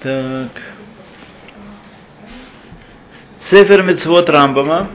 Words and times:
Так. 0.00 0.50
Сефер 3.50 3.82
Мецвод 3.82 4.30
Рамбама. 4.30 4.90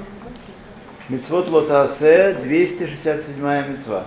Мецвод 1.10 1.50
Лотасе, 1.50 2.38
267 2.41 3.36
мецва. 3.42 4.05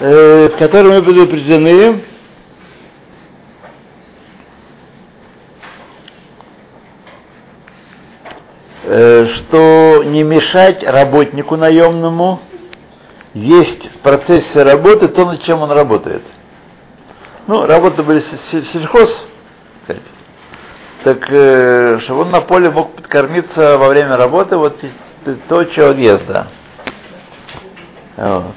Э, 0.00 0.48
в 0.48 0.58
котором 0.58 0.94
мы 0.94 1.02
предупреждены 1.04 2.02
э, 8.82 9.26
что 9.28 10.02
не 10.04 10.24
мешать 10.24 10.82
работнику 10.82 11.54
наемному 11.54 12.40
есть 13.34 13.88
в 13.94 13.98
процессе 13.98 14.64
работы 14.64 15.06
то, 15.06 15.24
над 15.24 15.40
чем 15.44 15.62
он 15.62 15.70
работает. 15.70 16.22
Ну, 17.48 17.64
работы 17.64 18.02
были 18.02 18.20
сельхоз, 18.20 19.24
так 21.02 21.30
э, 21.30 21.98
чтобы 22.00 22.20
он 22.20 22.28
на 22.28 22.42
поле 22.42 22.68
мог 22.68 22.94
подкормиться 22.94 23.78
во 23.78 23.88
время 23.88 24.18
работы, 24.18 24.58
вот 24.58 24.78
то, 25.48 25.64
что 25.64 25.90
он 25.92 25.96
ест, 25.96 26.26
да. 26.26 26.48
Вот. 28.18 28.54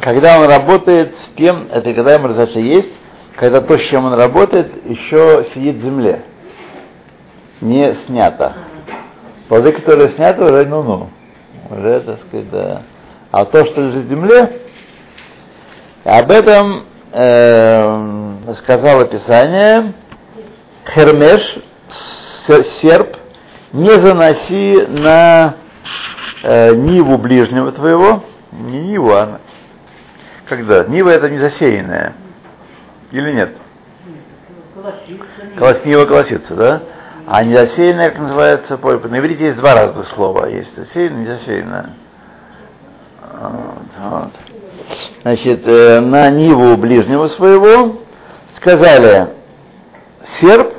Когда 0.00 0.40
он 0.40 0.48
работает 0.48 1.18
с 1.18 1.28
кем, 1.36 1.68
это 1.70 1.92
когда 1.92 2.14
ему 2.14 2.28
разрешено 2.28 2.60
есть, 2.60 2.92
когда 3.36 3.60
то, 3.60 3.76
с 3.76 3.82
чем 3.82 4.06
он 4.06 4.14
работает, 4.14 4.86
еще 4.86 5.44
сидит 5.52 5.76
в 5.76 5.82
земле. 5.82 6.24
Не 7.60 7.92
снято. 8.06 8.54
Плоды, 9.48 9.72
которые 9.72 10.08
сняты, 10.08 10.44
уже 10.44 10.64
ну-ну. 10.64 11.10
Уже, 11.70 12.00
так 12.00 12.20
сказать, 12.28 12.50
да. 12.50 12.82
А 13.30 13.44
то, 13.44 13.64
что 13.66 13.80
лежит 13.80 14.04
в 14.04 14.08
земле, 14.08 14.60
об 16.04 16.30
этом 16.30 16.84
э, 17.12 18.54
сказало 18.62 19.06
Писание, 19.06 19.92
Хермеш, 20.94 21.58
серп, 22.80 23.16
не 23.72 23.90
заноси 23.98 24.86
на 25.02 25.54
э, 26.42 26.74
ниву 26.74 27.18
ближнего 27.18 27.72
твоего, 27.72 28.22
не 28.52 28.82
ниву, 28.82 29.12
а 29.12 29.40
когда? 30.46 30.84
Нива 30.84 31.10
это 31.10 31.28
не 31.30 31.38
засеянная. 31.38 32.14
Или 33.10 33.32
нет? 33.32 33.56
Колос, 35.58 35.84
нива 35.84 36.04
колосится, 36.04 36.54
да? 36.54 36.82
А 37.26 37.42
не 37.42 37.56
засеянная, 37.56 38.10
как 38.10 38.18
называется, 38.20 38.76
на 38.76 39.18
иврите 39.18 39.46
есть 39.46 39.56
два 39.58 39.74
разных 39.74 40.08
слова. 40.08 40.46
Есть 40.46 40.76
засеянная, 40.76 41.20
не 41.20 41.26
засеянная. 41.26 41.90
Вот. 43.40 44.30
Значит, 45.22 45.66
э, 45.66 46.00
на 46.00 46.28
ниву 46.30 46.76
ближнего 46.76 47.26
своего 47.28 47.96
сказали 48.56 49.28
серп, 50.38 50.74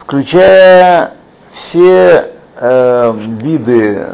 включая 0.00 1.12
все 1.54 2.32
э, 2.56 3.12
виды 3.14 4.06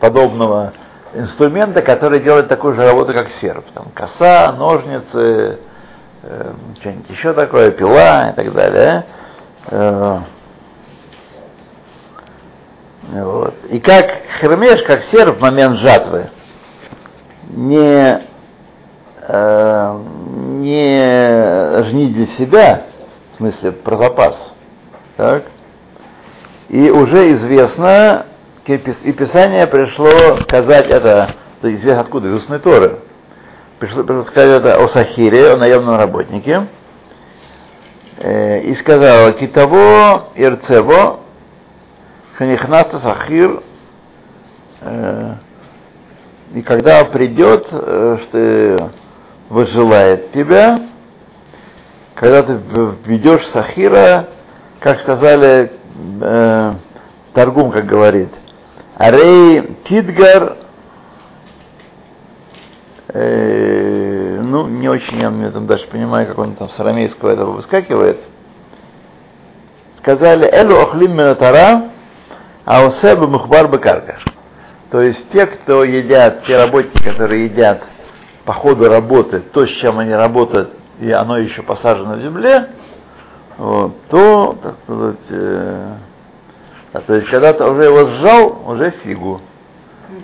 подобного 0.00 0.72
инструмента, 1.14 1.82
который 1.82 2.20
делает 2.20 2.48
такую 2.48 2.74
же 2.74 2.82
работу, 2.82 3.12
как 3.12 3.28
серп. 3.40 3.64
Там 3.74 3.86
коса, 3.94 4.52
ножницы, 4.52 5.58
э, 6.22 6.52
что-нибудь 6.80 7.10
еще 7.10 7.32
такое, 7.34 7.70
пила 7.70 8.30
и 8.30 8.32
так 8.34 8.52
далее. 8.52 9.04
Э, 9.66 10.20
вот. 13.08 13.54
И 13.70 13.80
как 13.80 14.10
хермеш, 14.40 14.82
как 14.82 15.04
серп 15.04 15.38
в 15.38 15.40
момент 15.40 15.78
жатвы, 15.78 16.30
не, 17.50 18.22
э, 19.20 19.98
не 20.60 21.84
жнить 21.84 22.14
для 22.14 22.26
себя, 22.28 22.82
в 23.32 23.36
смысле 23.36 23.72
про 23.72 23.96
запас, 23.96 24.36
так? 25.16 25.44
И 26.68 26.90
уже 26.90 27.34
известно, 27.34 28.26
и 28.66 29.12
Писание 29.12 29.66
пришло 29.66 30.38
сказать 30.42 30.88
это, 30.88 31.30
то 31.60 31.68
есть 31.68 31.86
откуда, 31.86 32.28
из 32.28 32.34
устной 32.34 32.58
Торы. 32.58 33.00
Пришло, 33.78 34.02
пришло 34.02 34.22
сказать 34.22 34.60
это 34.60 34.82
о 34.82 34.88
Сахире, 34.88 35.52
о 35.52 35.56
наемном 35.56 35.98
работнике. 35.98 36.68
Э, 38.16 38.60
и 38.60 38.76
сказала, 38.76 39.32
китаво 39.32 40.28
ирцево, 40.36 41.20
шанихнаста 42.38 43.00
сахир, 43.00 43.60
э, 44.82 45.34
и 46.54 46.62
когда 46.62 47.04
придет, 47.06 47.66
э, 47.72 48.18
что 48.22 48.90
выжелает 49.48 50.30
тебя, 50.30 50.78
когда 52.14 52.44
ты 52.44 52.60
ведешь 53.04 53.46
сахира, 53.48 54.28
как 54.78 55.00
сказали, 55.00 55.72
э, 56.20 56.74
Торгум, 57.34 57.72
как 57.72 57.86
говорит, 57.86 58.28
Арей 58.96 59.76
Тидгар, 59.88 60.56
э, 63.08 64.23
ну, 64.54 64.68
не 64.68 64.88
очень 64.88 65.18
я, 65.18 65.30
я 65.30 65.50
там 65.50 65.66
даже 65.66 65.84
понимаю, 65.88 66.28
как 66.28 66.38
он 66.38 66.54
там 66.54 66.68
с 66.68 66.78
арамейского 66.78 67.30
этого 67.30 67.50
выскакивает, 67.54 68.20
сказали, 69.98 70.48
Элю 70.48 70.80
охлим 70.80 71.16
минатара, 71.16 71.90
а 72.64 72.86
усеба 72.86 73.26
мухбар 73.26 73.66
бакарка. 73.66 74.20
То 74.92 75.00
есть 75.00 75.28
те, 75.32 75.46
кто 75.46 75.82
едят, 75.82 76.44
те 76.46 76.56
работники, 76.56 77.02
которые 77.02 77.46
едят 77.46 77.82
по 78.44 78.52
ходу 78.52 78.88
работы, 78.88 79.40
то, 79.40 79.66
с 79.66 79.70
чем 79.70 79.98
они 79.98 80.12
работают, 80.12 80.70
и 81.00 81.10
оно 81.10 81.36
еще 81.38 81.62
посажено 81.62 82.14
в 82.14 82.20
земле, 82.20 82.68
вот, 83.58 83.96
то, 84.08 84.56
так 84.62 84.76
сказать, 84.84 85.16
э, 85.30 85.94
а 86.92 87.00
то 87.00 87.14
есть 87.16 87.28
когда 87.28 87.52
ты 87.54 87.64
уже 87.64 87.82
его 87.82 88.06
сжал, 88.06 88.62
уже 88.68 88.92
фигу. 89.02 89.40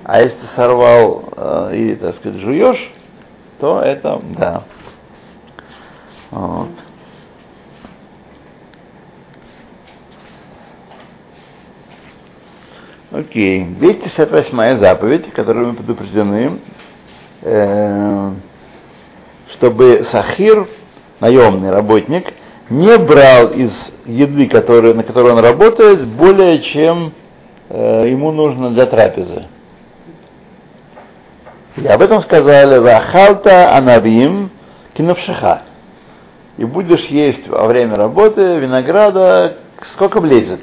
А 0.05 0.21
если 0.21 0.47
сорвал 0.55 1.25
э, 1.37 1.71
и, 1.75 1.95
так 1.97 2.15
сказать, 2.15 2.39
жуешь, 2.39 2.93
то 3.61 3.81
это, 3.81 4.21
да. 4.37 4.63
Вот. 6.31 6.69
Окей. 13.13 13.65
268 13.65 14.79
заповедь, 14.79 15.33
которую 15.33 15.69
мы 15.69 15.75
предупреждены, 15.75 16.61
э, 17.43 18.33
чтобы 19.53 20.07
Сахир, 20.11 20.69
наемный 21.19 21.71
работник, 21.71 22.33
не 22.71 22.97
брал 22.99 23.49
из 23.49 23.73
еды, 24.07 24.47
который, 24.49 24.95
на 24.95 25.03
которой 25.03 25.33
он 25.33 25.41
работает, 25.41 26.07
более 26.07 26.63
чем 26.63 27.13
э, 27.69 28.07
ему 28.09 28.31
нужно 28.31 28.71
для 28.71 28.87
трапезы. 28.87 29.49
И 31.77 31.87
об 31.87 32.03
этом 32.03 32.21
сказали 32.23 32.79
Вахалта 32.79 33.75
Анавим 33.75 34.51
Киновшиха. 34.95 35.63
И 36.57 36.65
будешь 36.65 37.05
есть 37.07 37.47
во 37.49 37.67
время 37.67 37.97
работы 37.97 38.59
винограда, 38.59 39.57
сколько 39.93 40.21
влезет. 40.21 40.61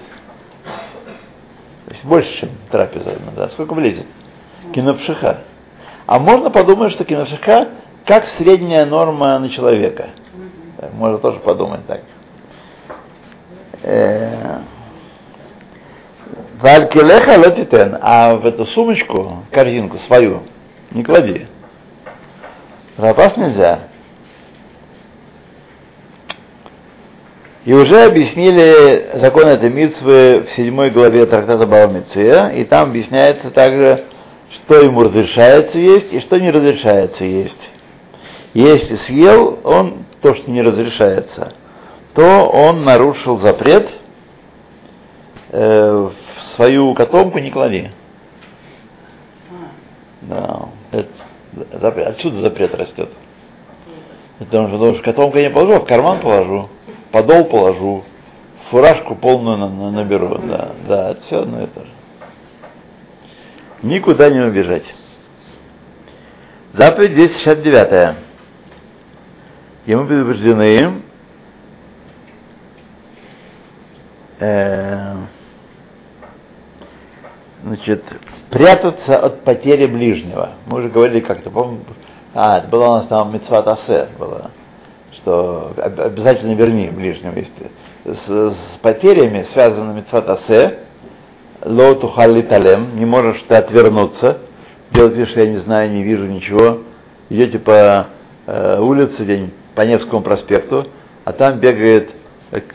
То 1.85 1.93
есть 1.93 2.03
больше, 2.03 2.39
чем 2.39 2.49
трапеза, 2.69 3.17
да, 3.35 3.49
сколько 3.49 3.73
влезет. 3.73 4.05
Кинопшиха. 4.73 5.43
А 6.05 6.19
можно 6.19 6.49
подумать, 6.49 6.91
что 6.91 7.05
кинопшиха 7.05 7.69
как 8.05 8.29
средняя 8.29 8.85
норма 8.85 9.39
на 9.39 9.49
человека. 9.49 10.09
Можно 10.93 11.17
тоже 11.17 11.39
подумать 11.39 11.85
так. 11.87 12.01
Э, 13.83 14.59
Валькелеха 16.61 17.35
летитен, 17.37 17.97
а 18.01 18.35
в 18.35 18.45
эту 18.45 18.65
сумочку, 18.67 19.43
корзинку 19.51 19.97
свою, 20.07 20.43
не 20.97 21.03
клади. 21.03 21.47
Запас 22.97 23.37
нельзя. 23.37 23.81
И 27.63 27.73
уже 27.73 28.05
объяснили 28.05 29.09
закон 29.15 29.47
этой 29.47 29.69
митвы 29.69 30.47
в 30.47 30.55
седьмой 30.55 30.89
главе 30.89 31.25
трактата 31.25 31.67
Балмиция, 31.67 32.49
и 32.49 32.63
там 32.63 32.89
объясняется 32.89 33.51
также, 33.51 34.05
что 34.51 34.75
ему 34.75 35.03
разрешается 35.03 35.77
есть 35.77 36.13
и 36.13 36.21
что 36.21 36.39
не 36.39 36.49
разрешается 36.49 37.25
есть. 37.25 37.69
Если 38.53 38.95
съел 38.95 39.59
он 39.63 40.05
то, 40.21 40.33
что 40.33 40.49
не 40.49 40.61
разрешается, 40.61 41.53
то 42.13 42.47
он 42.47 42.83
нарушил 42.83 43.37
запрет 43.37 43.89
э, 45.49 46.09
в 46.09 46.55
свою 46.55 46.93
котомку 46.93 47.37
не 47.39 47.51
клади. 47.51 47.91
Да, 50.21 50.66
это, 50.91 52.09
отсюда 52.09 52.41
запрет 52.41 52.73
растет. 52.75 53.09
Потому 54.39 54.67
что, 54.67 54.77
потому 54.77 54.93
что 54.95 55.03
котомку 55.03 55.37
я 55.37 55.49
не 55.49 55.53
положу, 55.53 55.73
а 55.73 55.79
в 55.79 55.85
карман 55.85 56.19
положу, 56.19 56.69
подол 57.11 57.45
положу, 57.45 58.03
фуражку 58.69 59.15
полную 59.15 59.57
на, 59.57 59.69
на, 59.69 59.91
наберу, 59.91 60.37
да, 60.39 60.73
да, 60.87 61.11
это 61.11 61.21
все 61.21 61.41
одно 61.41 61.61
и 61.61 61.65
же. 61.65 61.91
Никуда 63.81 64.29
не 64.29 64.39
убежать. 64.39 64.93
Заповедь 66.73 67.13
269. 67.13 68.15
И 69.85 69.95
мы 69.95 70.05
предупреждены, 70.05 71.01
э, 74.39 75.15
значит, 77.67 78.03
прятаться 78.49 79.17
от 79.17 79.43
потери 79.43 79.85
ближнего. 79.85 80.51
Мы 80.65 80.79
уже 80.79 80.89
говорили 80.89 81.21
как-то, 81.21 81.49
помню, 81.49 81.79
а, 82.33 82.59
это 82.59 82.67
было 82.67 82.83
у 82.83 82.91
нас 82.97 83.07
там 83.07 83.33
мецват 83.33 83.67
асе, 83.67 84.09
было, 84.19 84.51
что 85.13 85.73
обязательно 85.77 86.53
верни 86.53 86.89
ближнего. 86.89 87.35
Если 87.35 87.71
с, 88.05 88.27
с 88.27 88.79
потерями 88.81 89.43
связанными 89.53 89.99
мецват 89.99 90.29
асе, 90.29 90.79
лоту 91.63 92.09
талем, 92.09 92.97
не 92.97 93.05
можешь 93.05 93.41
ты 93.47 93.55
отвернуться, 93.55 94.39
делать 94.91 95.15
вид, 95.15 95.29
что 95.29 95.41
я 95.41 95.49
не 95.49 95.57
знаю, 95.57 95.91
не 95.91 96.03
вижу 96.03 96.25
ничего, 96.25 96.79
идете 97.29 97.59
по 97.59 98.07
э, 98.45 98.79
улице, 98.79 99.25
день 99.25 99.51
по 99.75 99.81
Невскому 99.81 100.21
проспекту, 100.21 100.87
а 101.25 101.33
там 101.33 101.59
бегает 101.59 102.11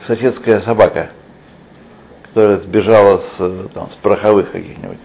соседская 0.06 0.60
собака, 0.60 1.10
которая 2.32 2.61
сбежала 2.61 3.19
с, 3.19 3.69
там, 3.75 3.90
с 3.90 3.94
пороховых 4.00 4.52
каких-нибудь. 4.52 4.99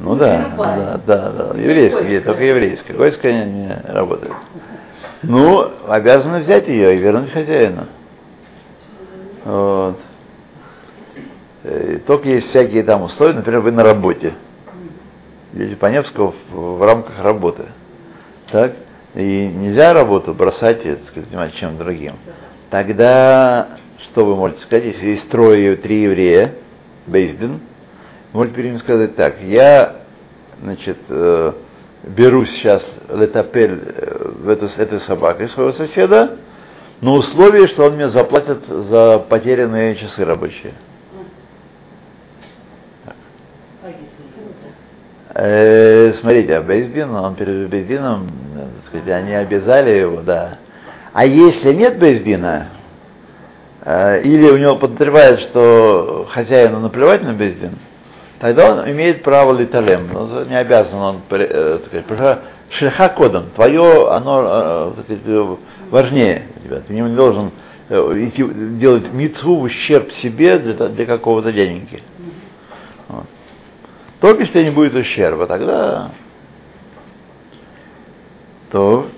Ну 0.00 0.16
да, 0.16 0.52
да, 0.58 1.00
да, 1.06 1.30
да, 1.30 1.58
еврейская, 1.58 2.20
только 2.22 2.42
еврейская, 2.42 2.94
гойская 2.94 3.44
не, 3.44 3.52
не 3.52 3.80
работает. 3.86 4.32
Ну, 5.22 5.70
обязаны 5.86 6.40
взять 6.40 6.66
ее 6.66 6.96
и 6.96 6.98
вернуть 6.98 7.30
хозяину. 7.30 7.86
Вот. 9.44 9.98
И 11.62 12.02
только 12.04 12.28
есть 12.28 12.48
всякие 12.48 12.82
там 12.82 13.02
условия, 13.02 13.34
например, 13.34 13.60
вы 13.60 13.70
на 13.70 13.84
работе. 13.84 14.34
Здесь 15.52 15.76
по 15.76 15.86
Невскому 15.86 16.34
в, 16.50 16.78
в 16.78 16.82
рамках 16.82 17.22
работы. 17.22 17.66
Так? 18.50 18.72
И 19.14 19.46
нельзя 19.46 19.92
работу 19.92 20.32
бросать 20.32 20.86
и 20.86 20.96
сказать, 21.08 21.28
заниматься 21.28 21.58
чем 21.58 21.76
другим. 21.76 22.14
Тогда, 22.70 23.78
что 23.98 24.24
вы 24.24 24.36
можете 24.36 24.62
сказать, 24.62 24.84
если 24.86 25.08
есть 25.08 25.28
трое, 25.28 25.76
три 25.76 26.02
еврея, 26.02 26.54
Бейздин, 27.06 27.60
можете 28.32 28.56
перед 28.56 28.70
ним 28.70 28.80
сказать 28.80 29.14
так, 29.16 29.42
я, 29.42 29.96
значит, 30.62 30.96
э, 31.08 31.52
беру 32.04 32.46
сейчас 32.46 32.82
летапель 33.12 33.82
э, 33.84 34.30
в 34.38 34.48
эту, 34.48 34.66
этой 34.76 35.00
собакой 35.00 35.48
своего 35.48 35.72
соседа, 35.72 36.38
на 37.02 37.12
условии, 37.12 37.66
что 37.66 37.84
он 37.84 37.96
мне 37.96 38.08
заплатит 38.08 38.66
за 38.66 39.18
потерянные 39.18 39.96
часы 39.96 40.24
рабочие. 40.24 40.72
Э, 45.34 46.12
смотрите, 46.14 46.56
а 46.56 46.62
Бездин, 46.62 47.14
он 47.14 47.34
перед 47.36 47.68
сказать, 48.88 49.08
они 49.08 49.34
обязали 49.34 49.90
его, 49.90 50.20
да. 50.20 50.58
А 51.14 51.24
если 51.24 51.72
нет 51.72 51.98
Бездина, 51.98 52.68
э, 53.82 54.22
или 54.22 54.50
у 54.50 54.58
него 54.58 54.76
подозревает, 54.76 55.40
что 55.40 56.26
хозяину 56.30 56.80
наплевать 56.80 57.22
на 57.22 57.32
Бездин, 57.32 57.78
тогда 58.40 58.72
он 58.72 58.90
имеет 58.90 59.22
право 59.22 59.56
литалем, 59.56 60.10
но 60.12 60.44
не 60.44 60.58
обязан 60.58 60.98
он, 60.98 61.20
э, 61.30 61.78
шельха 62.68 63.08
кодом, 63.08 63.46
твое, 63.54 64.10
оно 64.10 64.92
э, 65.16 65.56
важнее, 65.88 66.42
ты 66.86 66.92
не 66.92 67.02
должен 67.14 67.52
э, 67.88 68.28
идти, 68.28 68.44
делать 68.78 69.10
мицву 69.10 69.56
в 69.56 69.62
ущерб 69.62 70.12
себе 70.12 70.58
для, 70.58 70.88
для 70.88 71.06
какого-то 71.06 71.52
деньги. 71.52 72.02
Вот. 73.08 73.24
Только 74.22 74.44
если 74.44 74.62
не 74.62 74.70
будет 74.70 74.94
ущерба, 74.94 75.48
тогда 75.48 76.12
то 78.70 79.08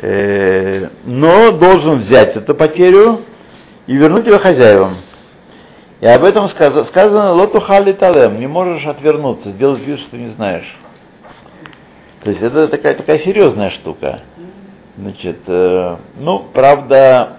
э, 0.00 0.88
но 1.04 1.50
должен 1.50 1.96
взять 1.96 2.36
эту 2.36 2.54
потерю 2.54 3.22
и 3.88 3.96
вернуть 3.96 4.26
ее 4.26 4.38
хозяевам. 4.38 4.98
И 6.00 6.06
об 6.06 6.22
этом 6.22 6.48
сказано, 6.48 6.84
сказано 6.84 7.32
лоту 7.32 7.60
хали 7.60 7.92
талем, 7.92 8.38
не 8.38 8.46
можешь 8.46 8.86
отвернуться, 8.86 9.50
сделать 9.50 9.80
вид, 9.80 9.98
что 9.98 10.16
не 10.16 10.28
знаешь. 10.28 10.76
То 12.22 12.30
есть 12.30 12.40
это 12.40 12.68
такая, 12.68 12.94
такая 12.94 13.18
серьезная 13.18 13.70
штука. 13.70 14.20
Значит, 14.96 15.40
э, 15.48 15.96
ну, 16.16 16.46
правда, 16.54 17.38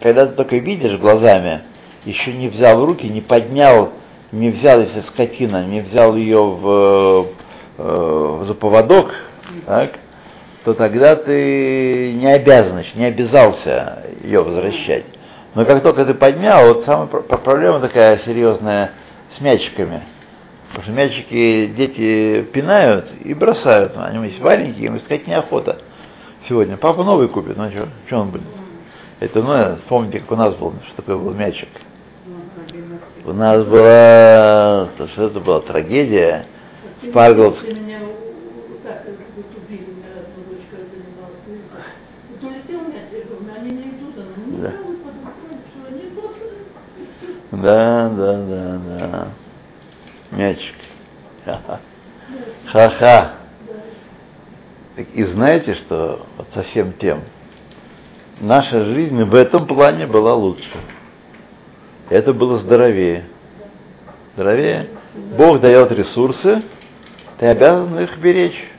когда 0.00 0.26
ты 0.26 0.34
только 0.34 0.56
видишь 0.56 0.98
глазами, 0.98 1.62
еще 2.04 2.32
не 2.32 2.48
взял 2.48 2.80
в 2.80 2.84
руки, 2.84 3.08
не 3.08 3.20
поднял 3.20 3.92
не 4.34 4.50
взял, 4.50 4.80
если 4.80 5.00
скотина, 5.02 5.64
не 5.64 5.80
взял 5.80 6.16
ее 6.16 6.42
в, 6.42 7.26
э, 7.78 8.44
за 8.46 8.54
поводок, 8.54 9.14
так, 9.66 9.92
то 10.64 10.74
тогда 10.74 11.14
ты 11.16 12.12
не 12.14 12.26
обязан, 12.26 12.82
не 12.94 13.04
обязался 13.04 14.02
ее 14.22 14.42
возвращать. 14.42 15.04
Но 15.54 15.64
как 15.64 15.82
только 15.82 16.04
ты 16.04 16.14
поднял, 16.14 16.66
вот 16.66 16.84
самая 16.84 17.06
проблема 17.06 17.80
такая 17.80 18.18
серьезная 18.18 18.92
с 19.36 19.40
мячиками. 19.40 20.02
Потому 20.68 20.84
что 20.84 20.92
мячики 20.92 21.66
дети 21.66 22.42
пинают 22.52 23.06
и 23.22 23.32
бросают. 23.34 23.92
Они 23.96 24.26
есть 24.26 24.40
маленькие, 24.40 24.86
им 24.86 24.96
искать 24.96 25.28
неохота. 25.28 25.78
Сегодня 26.48 26.76
папа 26.76 27.04
новый 27.04 27.28
купит, 27.28 27.56
ну 27.56 27.70
что, 27.70 27.88
что 28.06 28.18
он 28.18 28.30
будет? 28.30 28.42
Это, 29.20 29.42
ну, 29.42 29.78
помните, 29.88 30.18
как 30.18 30.32
у 30.32 30.36
нас 30.36 30.54
был, 30.54 30.74
что 30.86 30.96
такое 30.96 31.16
был 31.16 31.32
мячик. 31.32 31.68
У 33.26 33.32
нас 33.32 33.64
была, 33.64 34.90
то, 34.98 35.08
что 35.08 35.24
это 35.28 35.40
была 35.40 35.60
трагедия. 35.62 36.44
В 37.02 37.10
Парговск. 37.10 37.64
Да, 47.52 48.10
да, 48.10 48.42
да, 48.42 48.78
да. 48.78 49.28
Мячик. 50.30 50.74
Ха-ха. 52.66 53.34
И 55.14 55.24
знаете, 55.24 55.76
что 55.76 56.26
вот 56.36 56.48
совсем 56.52 56.92
тем, 56.92 57.22
наша 58.40 58.84
жизнь 58.84 59.22
в 59.22 59.34
этом 59.34 59.66
плане 59.66 60.06
была 60.06 60.34
лучше 60.34 60.68
это 62.10 62.32
было 62.32 62.58
здоровее. 62.58 63.24
Здоровее. 64.34 64.88
Бог 65.36 65.60
дает 65.60 65.92
ресурсы, 65.92 66.62
ты 67.38 67.46
обязан 67.46 67.98
их 68.00 68.18
беречь. 68.18 68.70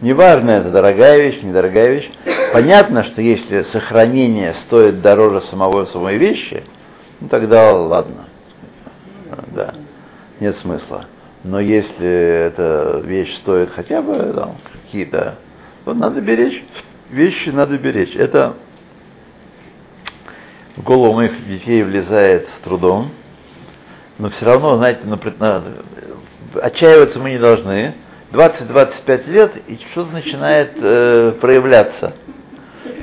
Неважно, 0.00 0.50
это 0.50 0.70
дорогая 0.70 1.18
вещь, 1.20 1.42
недорогая 1.42 1.94
вещь. 1.94 2.10
Понятно, 2.52 3.04
что 3.04 3.20
если 3.20 3.62
сохранение 3.62 4.54
стоит 4.54 5.02
дороже 5.02 5.42
самого 5.42 5.84
самой 5.86 6.16
вещи, 6.16 6.64
ну 7.20 7.28
тогда 7.28 7.74
ладно. 7.74 8.26
Да, 9.48 9.74
нет 10.40 10.56
смысла. 10.56 11.04
Но 11.44 11.60
если 11.60 12.06
эта 12.06 13.00
вещь 13.04 13.34
стоит 13.36 13.70
хотя 13.70 14.02
бы 14.02 14.32
там, 14.34 14.56
какие-то, 14.72 15.36
то 15.84 15.94
надо 15.94 16.20
беречь. 16.20 16.62
Вещи 17.10 17.48
надо 17.50 17.78
беречь. 17.78 18.14
Это 18.14 18.54
в 20.76 20.82
голову 20.82 21.14
моих 21.14 21.46
детей 21.46 21.82
влезает 21.82 22.48
с 22.50 22.58
трудом, 22.58 23.10
но 24.18 24.30
все 24.30 24.44
равно, 24.44 24.76
знаете, 24.76 25.00
на, 25.04 25.62
отчаиваться 26.62 27.18
мы 27.18 27.30
не 27.30 27.38
должны. 27.38 27.94
20-25 28.32 29.30
лет, 29.30 29.52
и 29.66 29.76
что-то 29.90 30.12
начинает 30.12 30.72
э, 30.76 31.32
проявляться. 31.40 32.14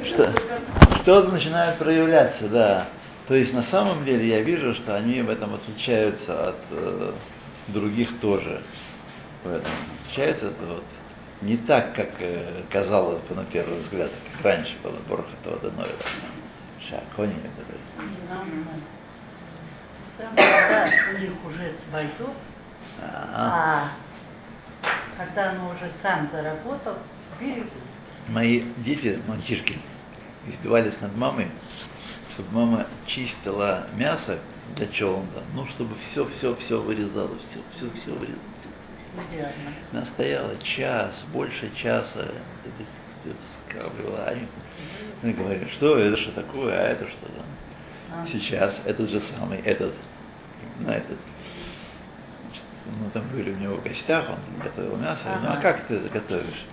Что, 0.06 0.32
что-то 1.02 1.32
начинает 1.32 1.78
проявляться, 1.80 2.48
да. 2.48 2.88
То 3.28 3.36
есть 3.36 3.54
на 3.54 3.64
самом 3.64 4.06
деле 4.06 4.26
я 4.26 4.42
вижу, 4.42 4.74
что 4.76 4.96
они 4.96 5.22
в 5.22 5.30
этом 5.30 5.54
отличаются 5.56 6.50
от 6.50 6.56
э, 6.72 7.12
других 7.68 8.20
тоже. 8.22 8.62
В 9.44 9.50
этом. 9.50 9.72
Отличаются 10.06 10.46
вот, 10.46 10.84
не 11.42 11.58
так, 11.58 11.94
как 11.94 12.10
э, 12.20 12.64
казалось 12.70 13.20
бы 13.28 13.36
на 13.36 13.44
первый 13.44 13.80
взгляд, 13.80 14.12
как 14.32 14.46
раньше 14.46 14.74
было 14.82 14.96
Борхатова 15.10 15.60
Данойла. 15.60 15.94
Шакони 16.89 17.36
это 17.43 17.77
у 20.19 21.17
них 21.19 21.31
уже 21.46 21.74
свое, 21.89 22.10
а 23.01 23.91
когда 25.17 25.51
он 25.51 25.75
уже 25.75 25.91
сам 26.01 26.29
заработал, 26.31 26.96
берегут. 27.39 27.72
Мои 28.27 28.63
дети, 28.77 29.19
мальчишки, 29.27 29.79
издевались 30.48 31.00
над 31.01 31.15
мамой, 31.15 31.50
чтобы 32.34 32.51
мама 32.51 32.88
чистила 33.05 33.88
мясо 33.96 34.39
для 34.75 34.88
челнда, 34.88 35.43
ну, 35.53 35.65
чтобы 35.67 35.96
все, 36.10 36.27
все, 36.29 36.55
все 36.55 36.81
вырезалось, 36.81 37.41
все, 37.51 37.60
все, 37.75 37.89
все 38.00 38.12
вырезалось. 38.12 38.41
Идеально. 39.31 39.74
Она 39.91 40.05
стояла 40.05 40.57
час, 40.57 41.12
больше 41.31 41.72
часа, 41.75 42.31
скапливала. 43.69 44.25
Они, 44.25 44.48
мы 45.22 45.34
говорим, 45.34 45.69
что 45.69 45.98
это 45.98 46.17
что 46.17 46.31
такое, 46.31 46.74
а 46.74 46.88
это 46.89 47.07
что 47.07 47.25
там. 47.25 47.46
А. 48.13 48.27
Сейчас 48.31 48.74
этот 48.86 49.10
же 49.10 49.22
самый, 49.38 49.60
этот 49.60 49.93
на 50.79 50.96
этот. 50.96 51.17
Ну, 52.86 53.10
там 53.13 53.24
были 53.34 53.51
у 53.51 53.57
него 53.57 53.75
в 53.75 53.84
гостях, 53.84 54.29
он 54.29 54.38
готовил 54.63 54.96
мясо. 54.96 55.22
Ну, 55.41 55.50
а 55.50 55.57
как 55.57 55.86
ты 55.88 55.96
это 55.96 56.10
готовишь? 56.10 56.65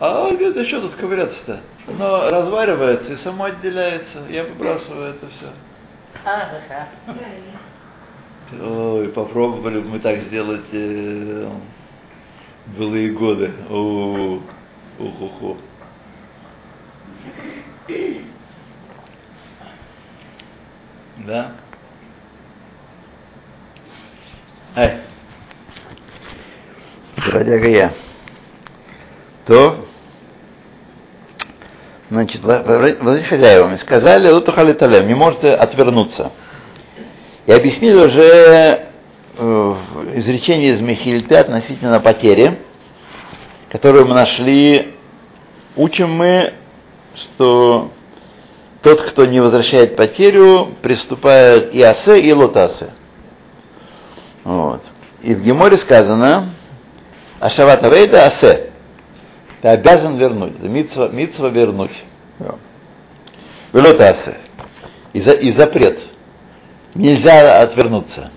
А 0.00 0.22
он 0.24 0.36
говорит, 0.36 0.54
да 0.54 0.64
что 0.64 0.80
тут 0.80 0.94
ковыряться-то? 0.94 1.60
Оно 1.86 2.30
разваривается 2.30 3.12
и 3.12 3.16
само 3.16 3.44
отделяется. 3.44 4.18
Я 4.30 4.44
выбрасываю 4.44 5.10
это 5.14 5.26
все. 5.28 5.50
Ага. 6.24 6.88
Ой, 8.60 9.08
попробовали 9.08 9.80
мы 9.80 9.98
так 9.98 10.22
сделать 10.22 10.66
э, 10.72 11.50
былые 12.76 13.12
годы. 13.12 13.52
О, 13.70 14.40
уху-ху. 14.98 15.56
Да? 21.18 21.52
Эй. 24.74 24.92
Бродяга 27.16 27.68
я. 27.68 27.92
То, 29.46 29.86
значит, 32.10 32.42
Владимир 32.42 33.24
хозяевами 33.24 33.76
сказали, 33.76 34.30
Лутухали 34.30 34.72
Талем, 34.72 35.06
не 35.08 35.14
можете 35.14 35.54
отвернуться. 35.54 36.32
И 37.46 37.52
объяснили 37.52 37.94
уже 37.94 38.88
э, 39.36 39.74
изречение 40.14 40.74
из 40.74 40.80
Михильты 40.80 41.36
относительно 41.36 42.00
потери, 42.00 42.58
которую 43.72 44.06
мы 44.06 44.14
нашли, 44.14 44.96
учим 45.76 46.12
мы, 46.12 46.52
что 47.14 47.90
тот, 48.82 49.00
кто 49.00 49.24
не 49.24 49.40
возвращает 49.40 49.96
потерю, 49.96 50.74
приступает 50.82 51.74
и 51.74 51.80
асе, 51.80 52.20
и 52.20 52.32
лотасе. 52.34 52.90
Вот. 54.44 54.82
И 55.22 55.34
в 55.34 55.40
Геморе 55.40 55.78
сказано, 55.78 56.50
Ашавата 57.40 57.88
Вейда 57.88 58.26
асе. 58.26 58.72
Ты 59.62 59.68
обязан 59.68 60.18
вернуть. 60.18 60.58
Это 60.58 60.68
митцва, 60.68 61.08
митцва 61.08 61.48
вернуть. 61.48 61.96
Велотасе. 63.72 64.36
И, 65.14 65.22
за, 65.22 65.32
и 65.32 65.50
запрет. 65.52 65.98
Нельзя 66.94 67.62
отвернуться. 67.62 68.32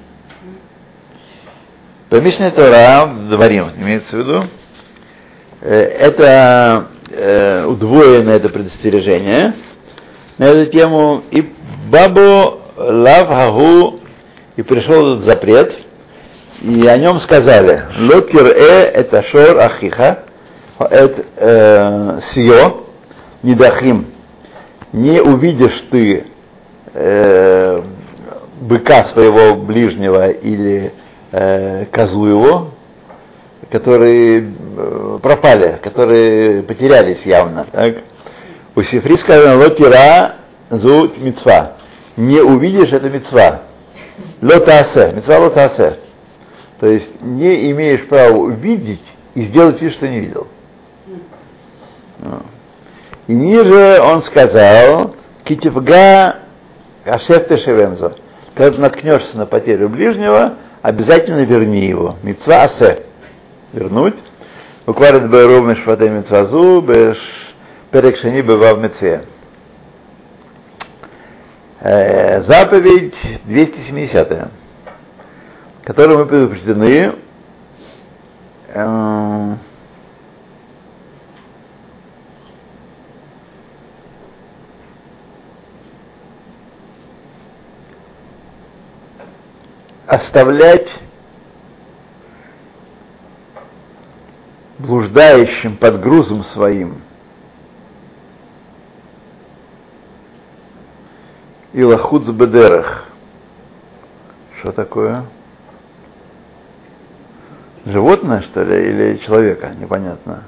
Помишная 2.09 2.51
Тора, 2.51 3.07
дворим, 3.27 3.71
имеется 3.75 4.15
в 4.15 4.19
виду, 4.19 4.43
это 5.61 6.87
э, 7.09 7.65
удвоенное 7.65 8.35
это 8.35 8.49
предостережение 8.49 9.53
на 10.37 10.45
эту 10.45 10.71
тему. 10.71 11.23
И 11.31 11.53
бабу 11.89 12.59
лав 12.77 13.27
хагу, 13.27 13.99
и 14.55 14.61
пришел 14.61 15.13
этот 15.13 15.25
запрет, 15.25 15.73
и 16.61 16.85
о 16.87 16.97
нем 16.97 17.19
сказали, 17.19 17.83
локер 17.99 18.47
э 18.47 18.83
это 18.83 19.23
шор 19.23 19.59
ахиха, 19.59 20.19
это 20.79 21.25
э, 21.37 22.19
сио, 22.33 22.85
недахим, 23.43 24.07
не 24.91 25.21
увидишь 25.21 25.85
ты 25.91 26.25
э, 26.93 27.81
быка 28.61 29.05
своего 29.05 29.55
ближнего 29.55 30.29
или 30.29 30.93
э, 31.31 31.85
козу 31.91 32.25
его, 32.25 32.71
которые 33.71 34.53
э, 34.77 35.19
пропали, 35.21 35.79
которые 35.81 36.63
потерялись 36.63 37.21
явно. 37.25 37.65
Так? 37.71 37.97
У 38.75 38.81
Сифри 38.83 39.17
сказано 39.17 39.57
лотира 39.57 40.35
זו 40.69 41.11
מצווה. 41.17 41.73
Не 42.17 42.41
увидишь 42.41 42.91
это 42.91 43.09
мицва. 43.09 43.61
לא 44.41 44.59
תעשה. 44.59 45.13
Мицва 45.15 45.39
לא 45.39 45.54
תעשה. 45.54 45.99
То 46.79 46.87
есть 46.87 47.21
не 47.21 47.71
имеешь 47.71 48.05
права 48.07 48.35
увидеть 48.35 49.03
и 49.33 49.45
сделать 49.45 49.81
вид, 49.81 49.93
что 49.93 50.07
не 50.07 50.19
видел. 50.19 50.47
И 53.27 53.33
ниже 53.33 53.99
он 54.01 54.23
сказал, 54.23 55.15
כי 55.43 55.83
תפגע 55.83 56.35
השב 57.05 57.47
תשיבנו. 57.47 58.15
Когда 58.55 58.79
наткнешься 58.79 59.37
на 59.37 59.45
потерю 59.45 59.89
ближнего, 59.89 60.55
обязательно 60.81 61.43
верни 61.43 61.85
его. 61.85 62.17
Мицва 62.23 62.63
עשה. 62.63 63.03
Вернуть. 63.75 64.15
וכבר 64.85 65.29
התבארו 65.29 65.61
משפטי 65.61 66.09
מצווה 66.09 66.57
זו, 66.57 66.81
בש 66.81 67.17
перекшани 67.91 68.41
бывав 68.41 68.79
меце. 68.79 69.25
Заповедь 71.81 73.13
270, 73.43 74.47
которую 75.83 76.19
мы 76.19 76.25
предупреждены, 76.25 77.15
э, 78.69 79.55
оставлять 90.07 90.87
блуждающим 94.79 95.77
под 95.77 96.01
грузом 96.01 96.43
своим 96.43 97.01
и 101.73 101.83
лахуц 101.83 102.25
бедерах. 102.27 103.05
Что 104.59 104.71
такое? 104.71 105.25
Животное, 107.85 108.41
что 108.41 108.63
ли, 108.63 108.89
или 108.89 109.17
человека? 109.25 109.73
Непонятно. 109.79 110.43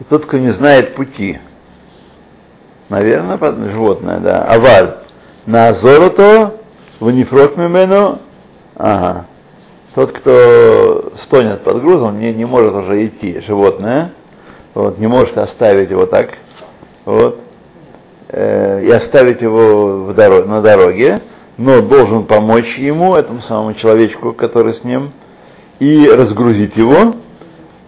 И 0.00 0.04
тот, 0.04 0.24
кто 0.26 0.38
не 0.38 0.52
знает 0.52 0.94
пути. 0.94 1.38
Наверное, 2.88 3.36
животное, 3.72 4.20
да. 4.20 4.44
Аваль. 4.44 4.98
На 5.44 5.68
азорото, 5.68 6.60
в 7.00 7.10
мимену, 7.56 8.20
Ага. 8.76 9.26
Тот, 9.96 10.12
кто 10.12 11.12
стонет 11.22 11.64
под 11.64 11.80
грузом, 11.80 12.20
не, 12.20 12.30
не 12.34 12.44
может 12.44 12.74
уже 12.74 13.06
идти, 13.06 13.40
животное, 13.40 14.12
вот, 14.74 14.98
не 14.98 15.06
может 15.06 15.38
оставить 15.38 15.90
его 15.90 16.04
так, 16.04 16.34
вот, 17.06 17.40
э, 18.28 18.82
и 18.84 18.90
оставить 18.90 19.40
его 19.40 20.04
в 20.04 20.12
дорог, 20.12 20.44
на 20.44 20.60
дороге, 20.60 21.22
но 21.56 21.80
должен 21.80 22.26
помочь 22.26 22.76
ему, 22.76 23.14
этому 23.14 23.40
самому 23.40 23.72
человечку, 23.72 24.34
который 24.34 24.74
с 24.74 24.84
ним, 24.84 25.12
и 25.78 26.06
разгрузить 26.06 26.76
его, 26.76 27.14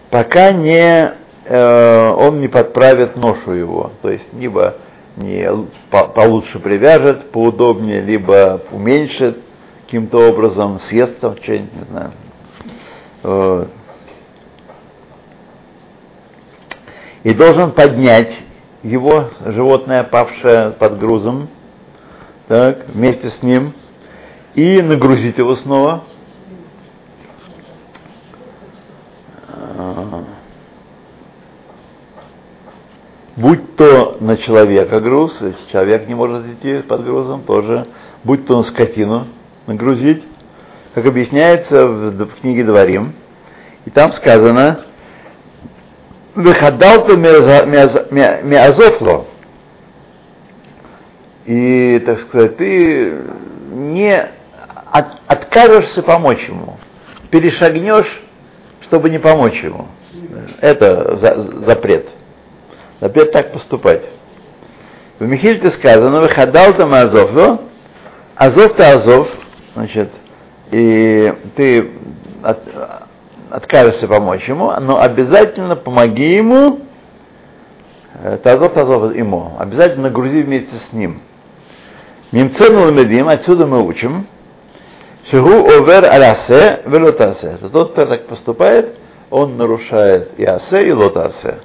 пока 0.09 0.51
не, 0.51 1.11
э, 1.45 2.09
он 2.09 2.41
не 2.41 2.47
подправит 2.47 3.17
ношу 3.17 3.51
его, 3.51 3.91
то 4.01 4.09
есть 4.09 4.33
либо 4.33 4.77
не 5.15 5.47
по, 5.91 6.05
получше 6.05 6.57
привяжет, 6.57 7.29
поудобнее, 7.29 8.01
либо 8.01 8.61
уменьшит, 8.71 9.37
каким-то 9.89 10.29
образом 10.29 10.79
съест 10.81 11.19
там 11.19 11.35
что-нибудь, 11.37 11.73
не 11.73 11.83
знаю. 11.85 12.11
Вот. 13.23 13.69
И 17.23 17.33
должен 17.33 17.71
поднять 17.71 18.31
его 18.83 19.31
животное, 19.43 20.03
павшее 20.03 20.73
под 20.73 20.99
грузом, 20.99 21.47
так, 22.47 22.87
вместе 22.89 23.31
с 23.31 23.41
ним, 23.41 23.73
и 24.53 24.79
нагрузить 24.83 25.39
его 25.39 25.55
снова. 25.55 26.03
Будь 33.35 33.75
то 33.75 34.17
на 34.19 34.37
человека 34.37 34.99
груз, 34.99 35.35
человек 35.71 36.07
не 36.07 36.13
может 36.13 36.45
идти 36.45 36.83
под 36.83 37.03
грузом, 37.05 37.41
тоже, 37.41 37.87
будь 38.23 38.45
то 38.45 38.57
на 38.57 38.63
скотину, 38.63 39.25
нагрузить, 39.69 40.23
как 40.93 41.05
объясняется 41.05 41.87
в, 41.87 42.25
в 42.25 42.41
книге 42.41 42.63
Дворим. 42.63 43.13
И 43.85 43.91
там 43.91 44.11
сказано, 44.13 44.85
выходал-то 46.35 47.15
миазофло. 47.15 49.27
И, 51.45 52.01
так 52.05 52.19
сказать, 52.21 52.57
ты 52.57 53.21
не 53.71 54.29
от, 54.91 55.05
откажешься 55.27 56.03
помочь 56.03 56.47
ему, 56.47 56.77
перешагнешь, 57.29 58.21
чтобы 58.81 59.09
не 59.09 59.19
помочь 59.19 59.63
ему. 59.63 59.87
Это 60.61 61.17
за, 61.17 61.65
запрет. 61.65 62.09
Запрет 62.99 63.31
так 63.31 63.53
поступать. 63.53 64.03
В 65.19 65.25
Михильте 65.25 65.71
сказано, 65.71 66.21
выходал 66.21 66.73
там 66.73 66.93
Азов, 66.93 67.59
Азов-то 68.35 68.91
Азов, 68.91 69.27
значит, 69.73 70.09
и 70.71 71.33
ты 71.55 71.91
от, 72.43 72.59
откажешься 73.49 74.07
помочь 74.07 74.47
ему, 74.47 74.71
но 74.79 74.99
обязательно 75.01 75.75
помоги 75.75 76.35
ему, 76.35 76.81
э, 78.23 78.37
тазов 78.43 78.73
тазов 78.73 79.15
ему, 79.15 79.53
обязательно 79.59 80.09
грузи 80.09 80.43
вместе 80.43 80.75
с 80.75 80.93
ним. 80.93 81.21
Мимцену 82.31 82.85
ламедим, 82.85 83.27
отсюда 83.27 83.65
мы 83.65 83.83
учим, 83.83 84.27
Шигу 85.29 85.49
овер 85.49 86.05
алясе 86.05 86.81
велотасе. 86.85 87.51
Это 87.55 87.69
тот, 87.69 87.91
кто 87.91 88.05
так 88.05 88.25
поступает, 88.25 88.97
он 89.29 89.57
нарушает 89.57 90.31
и 90.37 90.45
асе, 90.45 90.87
и 90.87 90.91
лотасе. 90.91 91.59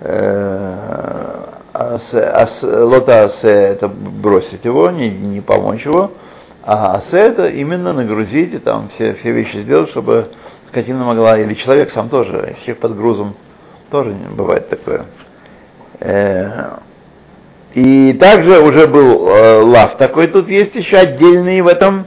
Э, 0.00 1.46
асе, 1.72 2.20
асе, 2.20 2.66
лотасе 2.66 3.48
это 3.48 3.88
бросить 3.88 4.64
его, 4.64 4.90
не, 4.90 5.10
не 5.10 5.40
помочь 5.40 5.84
его, 5.84 6.12
а 6.62 6.96
асе 6.96 7.16
это 7.16 7.48
именно 7.48 7.92
нагрузить 7.92 8.54
и 8.54 8.58
там 8.58 8.90
все, 8.94 9.14
все 9.14 9.32
вещи 9.32 9.58
сделать, 9.58 9.90
чтобы 9.90 10.28
скотина 10.68 11.04
могла, 11.04 11.38
или 11.38 11.54
человек 11.54 11.90
сам 11.90 12.08
тоже, 12.08 12.54
если 12.56 12.72
под 12.72 12.96
грузом, 12.96 13.34
тоже 13.90 14.14
бывает 14.30 14.68
такое. 14.68 15.06
Э, 16.00 16.78
и 17.74 18.12
также 18.14 18.60
уже 18.60 18.86
был 18.86 19.28
э, 19.28 19.62
лав 19.62 19.96
такой, 19.96 20.26
тут 20.26 20.48
есть 20.48 20.74
еще 20.74 20.98
отдельный 20.98 21.60
в 21.60 21.66
этом 21.66 22.06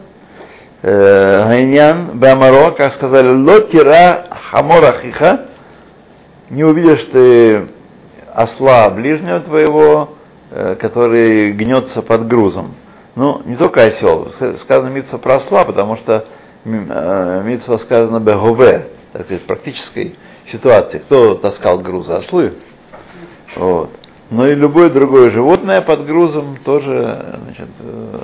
Гайнян 0.82 2.20
Бамаро, 2.20 2.72
как 2.72 2.96
сказали, 2.96 3.30
лотира 3.30 4.26
хамора 4.52 4.96
хиха, 5.02 5.46
не 6.50 6.66
увидишь 6.66 7.08
ты 7.12 7.68
осла 8.34 8.90
ближнего 8.90 9.40
твоего, 9.40 10.18
э, 10.52 10.76
который 10.80 11.52
гнется 11.52 12.02
под 12.02 12.28
грузом. 12.28 12.76
Ну, 13.16 13.44
не 13.46 13.56
только 13.56 13.84
осел, 13.84 14.34
сказано 14.62 14.90
митца 14.90 15.18
про 15.18 15.36
осла, 15.36 15.66
потому 15.66 15.98
что 15.98 16.26
э, 16.66 17.42
митца 17.46 17.78
сказано 17.78 18.20
бегове, 18.20 18.90
так 19.12 19.26
сказать, 19.26 19.44
практической 19.44 20.16
ситуации. 20.52 20.98
Кто 21.00 21.36
таскал 21.36 21.80
грузы? 21.80 22.14
Ослы. 22.14 22.54
Вот. 23.56 23.92
Но 24.32 24.48
и 24.48 24.56
любое 24.56 24.90
другое 24.90 25.30
животное 25.30 25.82
под 25.82 26.08
грузом 26.08 26.58
тоже 26.66 27.40
значит, 27.44 27.70
э, 27.80 28.20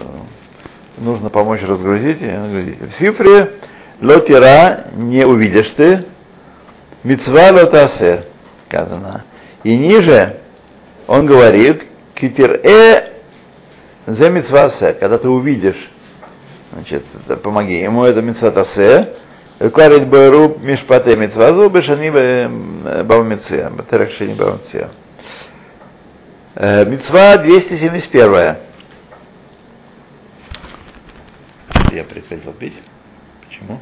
нужно 0.97 1.29
помочь 1.29 1.61
разгрузить 1.61 2.21
и 2.21 2.25
нагрузить. 2.25 2.81
В 2.81 2.97
цифре 2.97 3.59
лотира 4.01 4.87
не 4.95 5.23
увидишь 5.23 5.71
ты, 5.77 6.05
мецва 7.03 7.51
лотасе, 7.51 8.25
сказано. 8.67 9.25
И 9.63 9.77
ниже 9.77 10.37
он 11.05 11.27
говорит, 11.27 11.83
китир 12.15 12.59
э 12.63 13.18
за 14.05 14.29
мецвасе, 14.29 14.93
когда 14.93 15.17
ты 15.17 15.27
увидишь, 15.29 15.89
значит, 16.73 17.05
помоги 17.43 17.79
ему, 17.79 18.03
это 18.03 18.21
мецватасе, 18.21 19.15
Кварит 19.59 20.07
Беру 20.07 20.57
Мишпате 20.59 21.17
Мицвазу 21.17 21.69
Бешани 21.69 22.09
Баумиция, 23.03 23.69
Батеракшини 23.69 24.33
Баумиция. 24.33 24.89
Мицва 26.55 27.37
271. 27.37 28.57
Я 31.91 32.03
прекратил 32.05 32.53
пить. 32.53 32.77
Почему? 33.45 33.79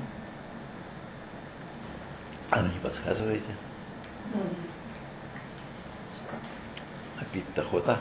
А 2.50 2.62
ну 2.62 2.70
не 2.70 2.80
подсказываете? 2.80 3.44
А 7.20 7.26
пить-то 7.32 7.62
охота? 7.62 8.00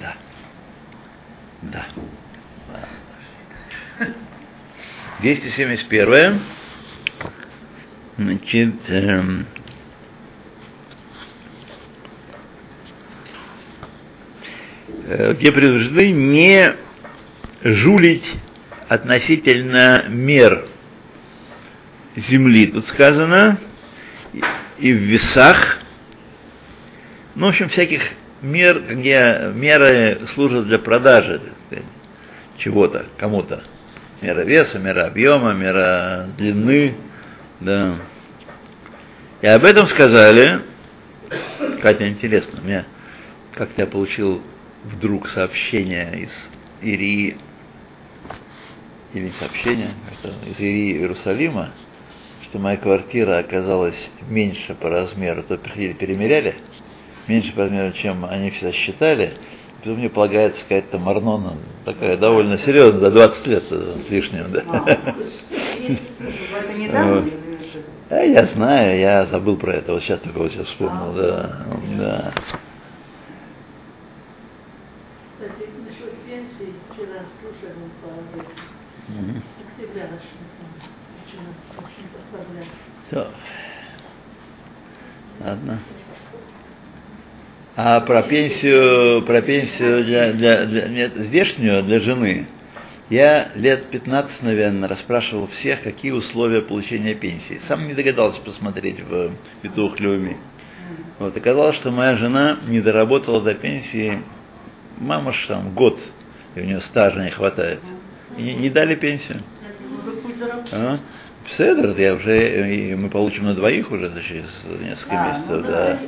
Да. 0.00 0.14
Да. 1.62 1.86
271. 5.26 6.40
Значит, 8.16 8.74
эм, 8.86 9.46
э, 15.08 15.34
где 15.34 15.50
предупреждены 15.50 16.12
не 16.12 16.74
жулить 17.64 18.24
относительно 18.88 20.04
мер 20.08 20.68
земли. 22.14 22.68
Тут 22.68 22.86
сказано 22.86 23.58
и 24.78 24.92
в 24.92 24.96
весах, 24.96 25.78
ну, 27.34 27.46
в 27.46 27.48
общем, 27.48 27.68
всяких 27.68 28.02
мер, 28.42 28.80
где 28.80 29.50
меры 29.52 30.20
служат 30.34 30.68
для 30.68 30.78
продажи 30.78 31.42
чего-то, 32.58 33.06
кому-то. 33.18 33.64
Мера 34.22 34.42
веса, 34.42 34.78
мера 34.78 35.06
объема, 35.06 35.52
мера 35.52 36.28
длины, 36.38 36.94
да. 37.60 37.96
И 39.42 39.46
об 39.46 39.64
этом 39.64 39.86
сказали, 39.86 40.62
Катя, 41.82 42.08
интересно, 42.08 42.60
мне 42.62 42.86
как-то 43.52 43.82
я 43.82 43.86
получил 43.86 44.42
вдруг 44.84 45.28
сообщение 45.28 46.22
из 46.22 46.30
Ирии, 46.80 47.36
или 49.12 49.32
сообщение 49.38 49.90
из 50.46 50.58
Ирии 50.58 50.98
Иерусалима, 50.98 51.70
что 52.44 52.58
моя 52.58 52.76
квартира 52.76 53.38
оказалась 53.38 53.98
меньше 54.28 54.74
по 54.74 54.88
размеру, 54.88 55.42
то 55.42 55.58
приходили, 55.58 55.92
перемеряли, 55.92 56.56
меньше 57.26 57.52
по 57.52 57.62
размеру, 57.62 57.92
чем 57.92 58.24
они 58.24 58.50
всегда 58.50 58.72
считали, 58.72 59.34
мне 59.94 60.08
полагается 60.08 60.60
какая-то 60.62 60.98
Марнона, 60.98 61.54
такая 61.84 62.16
довольно 62.16 62.58
серьезная, 62.58 63.00
за 63.00 63.10
20 63.10 63.46
лет 63.46 63.64
с 63.68 64.10
лишним, 64.10 64.52
да. 64.52 64.98
А, 68.10 68.16
я 68.24 68.46
знаю, 68.46 68.98
я 68.98 69.26
забыл 69.26 69.56
про 69.56 69.74
это, 69.74 69.92
вот 69.92 70.02
сейчас 70.02 70.20
только 70.20 70.38
вот 70.38 70.52
сейчас 70.52 70.66
вспомнил, 70.68 71.12
да, 71.14 71.66
да. 71.98 72.32
Кстати, 75.38 75.68
насчет 75.86 76.14
пенсии, 76.24 76.74
вчера 76.90 77.22
слушали 77.40 77.74
по 78.02 79.12
Мгм. 79.12 79.42
октября 79.76 80.04
очень, 80.06 81.46
очень 81.78 82.08
поздравляю. 82.08 82.66
Все. 83.08 83.28
Ладно. 85.40 85.80
А 87.78 88.00
про 88.00 88.22
пенсию, 88.22 89.20
про 89.22 89.42
пенсию 89.42 90.02
для, 90.04 90.32
для, 90.32 90.64
для 90.64 90.88
нет, 90.88 91.12
здешнюю, 91.14 91.82
для 91.82 92.00
жены, 92.00 92.46
я 93.10 93.50
лет 93.54 93.90
15, 93.90 94.42
наверное, 94.42 94.88
расспрашивал 94.88 95.46
всех, 95.48 95.82
какие 95.82 96.12
условия 96.12 96.62
получения 96.62 97.14
пенсии. 97.14 97.60
Сам 97.68 97.86
не 97.86 97.92
догадался 97.92 98.40
посмотреть 98.40 99.02
в 99.02 99.32
Петух 99.60 100.00
Люми. 100.00 100.38
Вот, 101.18 101.36
оказалось, 101.36 101.76
что 101.76 101.90
моя 101.90 102.16
жена 102.16 102.56
не 102.66 102.80
доработала 102.80 103.42
до 103.42 103.52
пенсии, 103.52 104.22
мама 104.96 105.34
ж 105.34 105.44
там 105.46 105.74
год, 105.74 106.00
и 106.54 106.60
у 106.60 106.64
нее 106.64 106.80
стажа 106.80 107.22
не 107.22 107.30
хватает. 107.30 107.80
И 108.38 108.42
не, 108.42 108.54
не 108.54 108.70
дали 108.70 108.94
пенсию. 108.94 109.42
А? 110.72 110.98
Седр 111.56 111.94
я 112.00 112.14
уже, 112.14 112.96
мы 112.96 113.10
получим 113.10 113.44
на 113.44 113.54
двоих 113.54 113.90
уже 113.90 114.10
через 114.26 114.48
несколько 114.80 115.14
месяцев, 115.14 115.48
ну 115.48 115.62
да. 115.62 115.98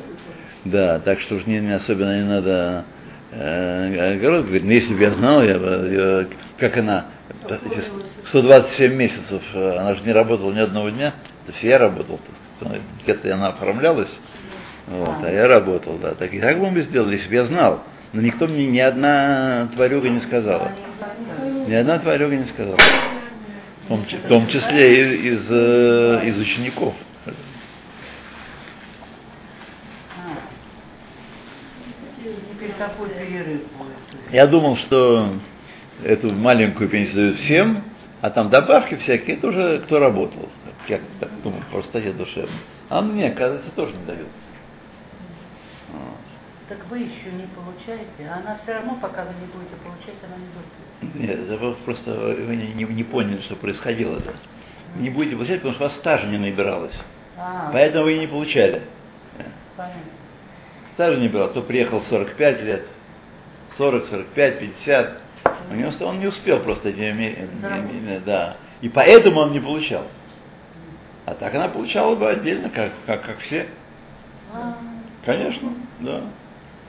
Да, 0.64 0.98
так 0.98 1.20
что 1.20 1.36
уж 1.36 1.46
не, 1.46 1.60
не 1.60 1.72
особенно 1.74 2.20
не 2.20 2.28
надо 2.28 2.84
э, 3.32 4.14
огород. 4.16 4.44
Говорит, 4.46 4.64
ну 4.64 4.70
если 4.70 4.94
бы 4.94 5.00
я 5.00 5.10
знал, 5.12 5.42
я 5.42 5.58
бы, 5.58 5.88
я- 5.90 6.26
как 6.58 6.76
она, 6.78 7.06
эти 7.48 7.82
127 8.26 8.94
месяцев, 8.94 9.42
э, 9.54 9.76
она 9.78 9.94
же 9.94 10.02
не 10.04 10.12
работала 10.12 10.52
ни 10.52 10.58
одного 10.60 10.90
дня, 10.90 11.12
то 11.46 11.52
есть 11.52 11.62
я 11.62 11.78
работал, 11.78 12.18
сказать. 12.60 12.80
где-то 13.04 13.32
она 13.34 13.48
оформлялась, 13.48 14.14
вот, 14.88 15.16
а 15.24 15.30
я 15.30 15.46
работал, 15.48 15.98
да. 16.02 16.14
Так 16.14 16.32
и 16.34 16.40
так 16.40 16.58
бы 16.58 16.70
мы 16.70 16.82
сделали, 16.82 17.14
если 17.14 17.28
бы 17.28 17.34
я 17.36 17.44
знал. 17.44 17.82
Но 18.12 18.22
никто 18.22 18.46
мне 18.46 18.66
ни 18.66 18.78
одна 18.78 19.68
тварюга 19.74 20.08
не 20.08 20.20
сказала. 20.20 20.72
Ни 21.66 21.74
одна 21.74 21.98
тварюга 21.98 22.36
не 22.36 22.46
сказала. 22.46 22.78
В 23.84 23.88
том, 23.88 24.02
в 24.04 24.28
том 24.28 24.46
числе 24.48 25.14
и 25.14 25.28
из, 25.28 25.46
э, 25.50 26.20
из 26.24 26.38
учеников. 26.38 26.94
Такой 32.78 33.08
перерыв 33.10 33.62
будет. 33.76 34.32
Я 34.32 34.46
думал, 34.46 34.76
что 34.76 35.34
эту 36.04 36.32
маленькую 36.32 36.88
пенсию 36.88 37.16
дают 37.16 37.36
всем, 37.36 37.82
а 38.20 38.30
там 38.30 38.50
добавки 38.50 38.94
всякие, 38.96 39.36
это 39.36 39.48
уже 39.48 39.80
кто 39.80 39.98
работал. 39.98 40.48
Я 40.88 41.00
так 41.20 41.28
думал, 41.42 41.60
просто 41.70 41.98
я 41.98 42.12
душевно. 42.12 42.54
А 42.88 43.02
мне, 43.02 43.28
оказывается, 43.28 43.70
тоже 43.72 43.94
не 43.94 44.04
дают. 44.06 44.28
Так 46.68 46.78
вы 46.90 46.98
еще 46.98 47.32
не 47.32 47.46
получаете, 47.56 48.28
а 48.30 48.38
она 48.40 48.58
все 48.62 48.74
равно, 48.74 48.98
пока 49.00 49.24
вы 49.24 49.30
не 49.40 49.46
будете 49.46 49.74
получать, 49.82 50.16
она 50.22 50.36
не 50.36 50.48
будет. 50.52 51.48
Нет, 51.48 51.60
вы 51.60 51.72
просто 51.84 52.12
вы 52.12 52.56
не, 52.56 52.72
не- 52.74 52.84
не 52.94 53.04
поняли, 53.04 53.40
что 53.40 53.56
происходило-то. 53.56 54.34
Не 54.96 55.08
будете 55.08 55.34
получать, 55.36 55.56
потому 55.60 55.74
что 55.74 55.84
у 55.84 55.86
вас 55.86 55.96
стажа 55.96 56.26
не 56.26 56.36
набиралось. 56.36 56.94
А, 57.38 57.70
Поэтому 57.72 58.04
вы 58.04 58.16
и 58.16 58.18
не 58.18 58.26
получали. 58.26 58.82
понятно. 59.76 60.02
Стажа 60.98 61.16
не 61.16 61.28
набирал. 61.28 61.50
Кто 61.50 61.62
приехал 61.62 62.00
в 62.00 62.08
45 62.08 62.62
лет, 62.62 62.84
40, 63.76 64.06
45, 64.06 64.58
50, 64.58 65.22
У 65.70 65.74
него 65.76 65.92
он 66.00 66.18
не 66.18 66.26
успел 66.26 66.58
просто, 66.58 66.92
не, 66.92 67.12
не 67.12 67.28
име- 67.34 68.20
да. 68.26 68.56
И 68.80 68.88
поэтому 68.88 69.38
он 69.42 69.52
не 69.52 69.60
получал. 69.60 70.08
А 71.24 71.34
так 71.34 71.54
она 71.54 71.68
получала 71.68 72.16
бы 72.16 72.28
отдельно, 72.28 72.68
как, 72.70 72.90
как, 73.06 73.22
как 73.24 73.38
все. 73.38 73.68
А, 74.52 74.76
Конечно, 75.24 75.72
да. 76.00 76.22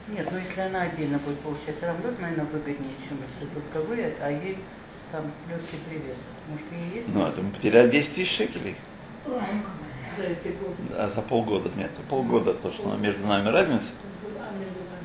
Нет, 0.08 0.28
ну 0.32 0.40
если 0.40 0.60
она 0.60 0.82
отдельно 0.82 1.20
будет 1.20 1.40
получать, 1.42 1.78
все 1.78 1.86
равно, 1.86 2.10
наверное, 2.20 2.46
выгоднее, 2.46 2.96
чем 3.08 3.20
если 3.20 3.54
только 3.54 3.88
вы, 3.88 4.12
а 4.24 4.32
ей 4.32 4.58
там 5.12 5.26
легкий 5.48 5.78
привес. 5.88 6.18
Может, 6.48 6.66
ей 6.72 7.02
есть? 7.02 7.14
Ну, 7.14 7.28
это 7.28 7.42
мы 7.44 7.52
потеряли 7.52 7.92
10 7.92 8.16
тысяч 8.16 8.36
шекелей. 8.36 8.76
За 10.18 10.24
эти 10.24 10.48
годы. 10.58 10.76
А 10.98 11.12
за 11.16 11.22
полгода, 11.22 11.70
нет, 11.76 11.92
полгода, 12.10 12.54
то, 12.54 12.72
что 12.74 12.96
между 12.98 13.26
нами 13.26 13.50
разница. 13.50 13.86
А. 14.38 14.52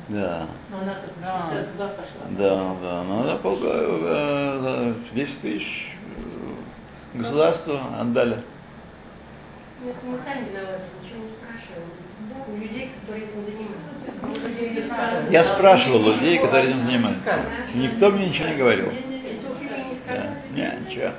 Да, 0.07 0.47
Но 0.71 0.77
она 0.81 0.93
как 0.95 1.09
Да. 1.21 1.49
52 1.51 1.87
пошла. 1.87 2.05
да, 2.29 2.75
да. 2.81 3.03
Но 3.03 3.21
она 3.21 3.35
полгода, 3.37 3.79
э, 3.81 4.59
за 4.61 5.15
10 5.15 5.41
тысяч 5.41 5.91
э, 7.15 7.17
государству 7.17 7.79
отдали. 7.99 8.37
Нет, 9.83 9.95
мы 10.03 10.17
сами 10.23 10.49
виноваты, 10.49 10.83
ничего 11.03 11.19
не 11.19 11.29
спрашиваем. 11.29 11.89
У 12.47 12.57
людей, 12.57 12.91
которые 13.01 13.25
этим 13.25 13.45
занимаются. 13.45 14.43
У 14.43 14.47
людей 14.47 14.69
не 14.71 14.81
спрашивают. 14.83 15.31
Я 15.31 15.43
спрашивал 15.43 16.01
людей, 16.13 16.39
которые 16.39 16.69
этим 16.69 16.85
занимаются. 16.85 17.39
Никто 17.73 18.09
мне 18.11 18.29
ничего 18.29 18.47
не 18.49 18.55
говорил. 18.55 18.85
Да. 18.85 18.93
сказали. 20.05 20.29
Не, 20.53 20.89
ничего. 20.89 21.09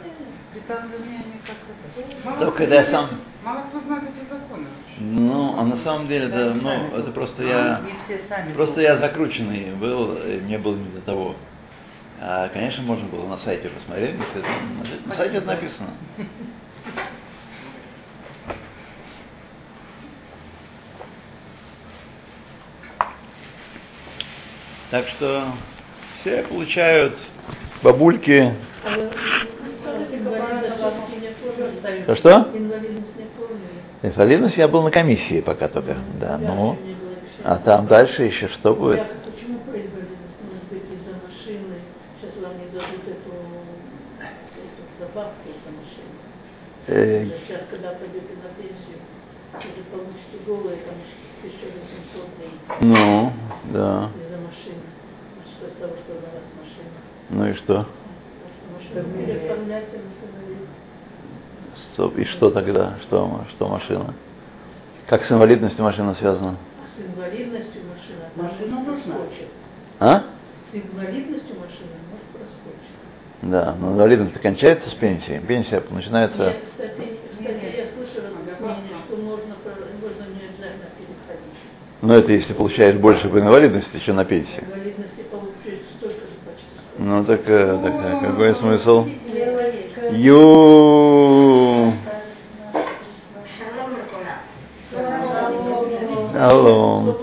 Только 2.41 2.57
когда 2.59 2.77
я 2.77 2.85
сам- 2.85 3.11
Мало 3.47 3.61
кто 3.69 3.79
знает 3.79 4.03
эти 4.03 4.29
законы. 4.29 4.67
Ну, 4.99 5.55
а 5.57 5.63
на 5.65 5.77
самом 5.77 6.09
деле, 6.09 6.27
это, 6.27 6.53
ну, 6.53 6.97
это 6.97 7.13
просто 7.13 7.45
я, 7.45 7.81
просто 8.57 8.81
я 8.81 8.97
закрученный 8.97 9.71
был, 9.77 10.19
мне 10.43 10.59
было 10.59 10.75
не 10.75 10.89
до 10.89 11.01
того. 11.03 11.37
А, 12.21 12.49
конечно, 12.49 12.83
можно 12.83 13.07
было 13.07 13.29
на 13.29 13.37
сайте 13.37 13.69
посмотреть, 13.69 14.17
если 14.19 14.41
это- 14.41 15.09
на 15.09 15.15
сайте 15.15 15.37
это 15.37 15.47
написано. 15.47 15.91
Так 24.91 25.07
что 25.11 25.53
все 26.21 26.43
получают 26.43 27.17
бабульки. 27.85 28.55
Что, 32.07 32.17
что? 32.17 32.53
Инвалидность 34.07 34.57
я 34.57 34.69
был 34.69 34.83
на 34.83 34.93
комиссии 34.93 35.41
пока 35.41 35.67
только. 35.67 35.97
Да, 36.21 36.39
ну. 36.39 36.79
А 37.43 37.57
там 37.57 37.89
дальше 37.89 38.23
еще 38.23 38.47
что 38.49 38.73
будет? 38.73 38.99
Я 38.99 39.05
почему 39.25 39.59
про 39.67 39.75
инвалидность? 39.75 40.39
Может 40.47 40.63
быть, 40.71 40.87
из-за 40.95 41.15
машины. 41.27 41.75
Сейчас 42.21 42.37
вам 42.41 42.55
не 42.57 42.67
дадут 42.67 43.03
эту, 43.03 43.35
эту 44.23 44.83
добавку 45.01 45.49
за 45.65 45.71
машину. 45.75 46.15
Сейчас, 46.87 47.63
когда 47.69 47.95
пойдете 47.95 48.35
на 48.39 48.51
пенсию, 48.55 49.03
уже 49.59 49.83
получите 49.91 50.39
голые, 50.47 50.77
там 50.87 50.95
1800 51.43 52.37
дней 52.37 52.55
ну, 52.81 53.33
да. 53.73 54.11
из-за 54.23 54.39
машины. 54.39 54.87
Что 55.51 55.67
из 55.67 55.73
того, 55.81 55.95
что 55.99 56.13
у 56.13 56.21
вас 56.23 56.47
машина. 56.63 56.95
Ну 57.31 57.49
и 57.49 57.55
что? 57.55 57.87
Стоп, 61.93 62.17
И 62.19 62.25
что 62.25 62.51
тогда? 62.51 62.95
Что, 63.03 63.45
что 63.51 63.69
машина? 63.69 64.15
Как 65.07 65.25
с 65.25 65.31
инвалидностью 65.33 65.85
машина 65.85 66.15
связана? 66.15 66.57
А 66.83 66.89
с 66.97 67.01
инвалидностью 67.01 67.83
машина, 67.85 68.29
Машина 68.51 68.81
нужна. 68.81 69.15
проскочит. 69.15 69.49
А? 70.01 70.23
С 70.71 70.75
инвалидностью 70.75 71.55
машина 71.57 71.97
может 72.11 72.27
проскочить. 72.33 73.43
Да, 73.43 73.77
но 73.81 73.93
инвалидность 73.93 74.41
кончается 74.41 74.91
с 74.91 74.95
пенсии. 74.95 75.41
Пенсия 75.47 75.83
начинается... 75.91 76.45
Нет, 76.47 76.57
кстати, 76.71 77.19
кстати, 77.31 77.77
я 77.77 77.87
слышала 77.95 78.29
разъяснение, 78.37 78.97
что 79.07 79.17
можно, 79.17 79.55
можно 80.03 80.25
не 80.35 80.49
обязательно 80.49 80.89
переходить. 80.99 81.61
Но 82.03 82.15
это 82.15 82.33
если 82.33 82.53
получаешь 82.53 82.97
больше 82.97 83.29
по 83.29 83.39
инвалидности, 83.39 83.99
чем 84.01 84.17
на 84.17 84.25
пенсии. 84.25 84.61
Инвалидности 84.61 85.23
получить 85.31 85.83
столько 85.99 86.17
же 86.17 86.37
почти. 86.45 86.67
Ну 86.99 87.25
так, 87.25 87.41
э, 87.47 87.79
так 87.83 87.95
э, 87.95 88.27
какой 88.27 88.55
смысл? 88.57 89.07
Ю. 90.13 91.06
Алло. 96.47 97.17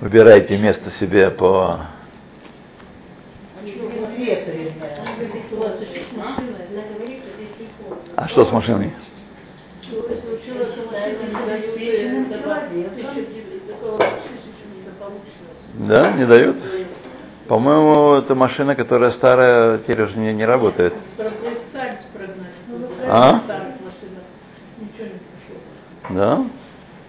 Выбирайте 0.00 0.56
место 0.56 0.88
себе 0.92 1.28
по... 1.30 1.80
А 8.16 8.28
что 8.28 8.46
с 8.46 8.50
машиной? 8.50 8.94
Да, 15.74 16.12
не 16.12 16.24
дают? 16.24 16.56
По-моему, 17.46 18.14
это 18.14 18.34
машина, 18.34 18.74
которая 18.74 19.10
старая, 19.10 19.78
теперь 19.78 20.02
уже 20.02 20.18
не, 20.18 20.32
не 20.32 20.46
работает. 20.46 20.94
А? 23.10 23.40
Старых 23.44 23.74
машинах. 23.80 24.24
Ничего 24.78 25.06
не 25.06 25.12
пришло. 25.12 26.07
Да? 26.18 26.44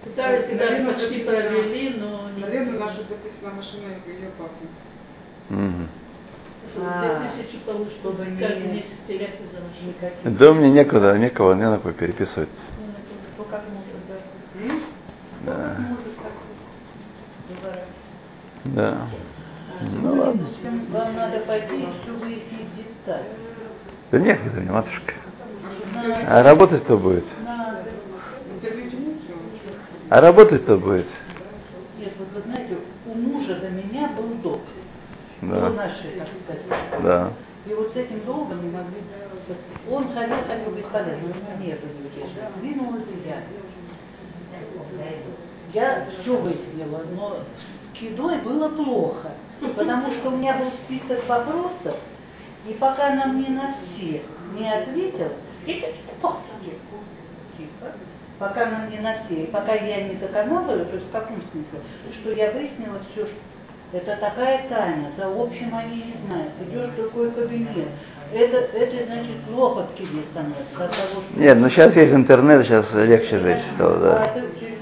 Пытались 0.04 0.48
и 0.52 0.54
даже 0.54 0.84
почти 0.84 1.24
провели, 1.24 1.96
но 1.98 2.30
не 2.36 2.42
Наверное, 2.42 2.78
наша 2.78 2.98
записана 2.98 3.56
машина 3.56 3.86
ее 4.06 4.30
папы. 4.38 4.66
Что, 6.72 6.86
А. 6.86 7.32
Да 10.24 10.52
мне 10.54 10.70
некуда, 10.70 11.18
некого, 11.18 11.54
не 11.54 11.68
на 11.68 11.78
кого 11.78 11.92
переписывать. 11.92 12.48
Ну, 14.54 14.80
да. 15.44 15.76
Как 17.62 17.84
Да. 18.66 18.96
Ну 19.80 20.14
ладно. 20.14 20.46
Вам 20.92 21.16
надо 21.16 21.40
пойти 21.40 21.88
все 22.02 22.12
выяснить 22.12 22.76
деталь. 22.76 23.24
Да 24.12 24.18
некогда 24.20 24.60
мне, 24.60 24.70
матушка. 24.70 25.14
А 26.28 26.42
работать 26.44 26.84
кто 26.84 26.96
будет? 26.96 27.24
А 30.10 30.20
работать 30.20 30.64
кто 30.64 30.76
будет? 30.76 31.06
Нет, 31.98 32.12
вот 32.18 32.28
вы 32.34 32.40
знаете, 32.42 32.78
у 33.06 33.14
мужа 33.14 33.54
до 33.60 33.70
меня 33.70 34.08
был 34.16 34.34
долг. 34.42 34.60
До 35.40 35.60
Да. 35.60 35.70
нашей, 35.70 36.10
так 36.18 36.28
сказать. 36.44 37.02
Да. 37.04 37.32
И 37.66 37.74
вот 37.74 37.92
с 37.92 37.96
этим 37.96 38.24
долгом 38.24 38.60
не 38.64 38.70
могли... 38.70 39.02
Он 39.88 40.12
ходил, 40.12 40.36
ходил 40.48 40.72
бесполезно, 40.72 41.24
у 41.24 41.28
него 41.28 41.64
нету 41.64 41.86
утешения. 41.86 42.50
Двинулась 42.60 43.04
я. 43.24 43.42
Я 45.72 46.06
все 46.20 46.36
выяснила, 46.36 47.02
но 47.14 47.38
с 47.94 48.02
едой 48.02 48.38
было 48.38 48.68
плохо, 48.70 49.30
потому 49.76 50.12
что 50.14 50.30
у 50.30 50.36
меня 50.36 50.56
был 50.56 50.72
список 50.84 51.28
вопросов, 51.28 51.96
и 52.66 52.72
пока 52.74 53.12
она 53.12 53.26
мне 53.26 53.48
на 53.50 53.74
все 53.74 54.22
не 54.58 54.68
ответила, 54.68 55.30
и 55.66 55.74
так, 55.74 55.90
«О, 56.22 56.40
тихо, 57.56 57.92
пока 58.40 58.66
она 58.66 58.86
мне 58.88 59.00
на 59.00 59.14
все, 59.18 59.42
и 59.42 59.46
пока 59.46 59.74
я 59.74 60.02
не 60.02 60.14
доконала, 60.14 60.78
то 60.78 60.94
есть 60.94 61.06
в 61.06 61.12
каком 61.12 61.36
смысле, 61.52 61.78
что 62.14 62.32
я 62.32 62.50
выяснила 62.50 62.98
все, 63.12 63.26
что 63.26 63.36
это 63.92 64.16
такая 64.16 64.66
тайна, 64.68 65.10
за 65.16 65.26
общим 65.26 65.74
они 65.74 65.96
не 65.96 66.14
знают. 66.26 66.52
Идешь 66.66 66.88
в 66.90 66.96
другой 66.96 67.30
кабинет. 67.32 67.88
Это, 68.32 68.56
это 68.56 69.06
значит 69.06 69.36
лопатки 69.52 70.02
не 70.02 70.22
становятся 70.30 70.84
от 70.84 70.90
того, 70.90 71.22
что... 71.28 71.38
Нет, 71.38 71.58
ну 71.58 71.68
сейчас 71.68 71.94
есть 71.96 72.14
интернет, 72.14 72.64
сейчас 72.64 72.92
легче 72.94 73.38
жить 73.40 73.58
А 73.78 73.98
да. 73.98 74.32
ты 74.32 74.42
через 74.58 74.78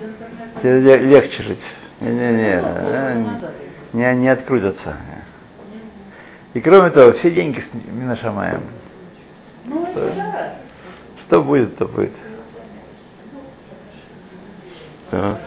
интернет... 0.63 1.03
Легче 1.03 1.43
жить. 1.43 1.59
Не-не-не, 2.01 2.63
э, 2.63 3.25
не, 3.93 4.15
не 4.15 4.29
открутятся. 4.29 4.97
И 6.55 6.61
кроме 6.61 6.91
того, 6.91 7.13
все 7.13 7.31
деньги 7.31 7.61
с 7.61 7.91
Минашамаем. 7.91 8.61
Ну, 9.65 9.85
это 9.85 10.13
да. 10.15 10.55
Что 11.23 11.43
будет, 11.43 11.77
то 11.77 11.87
будет. 11.87 12.13
Да. 15.11 15.39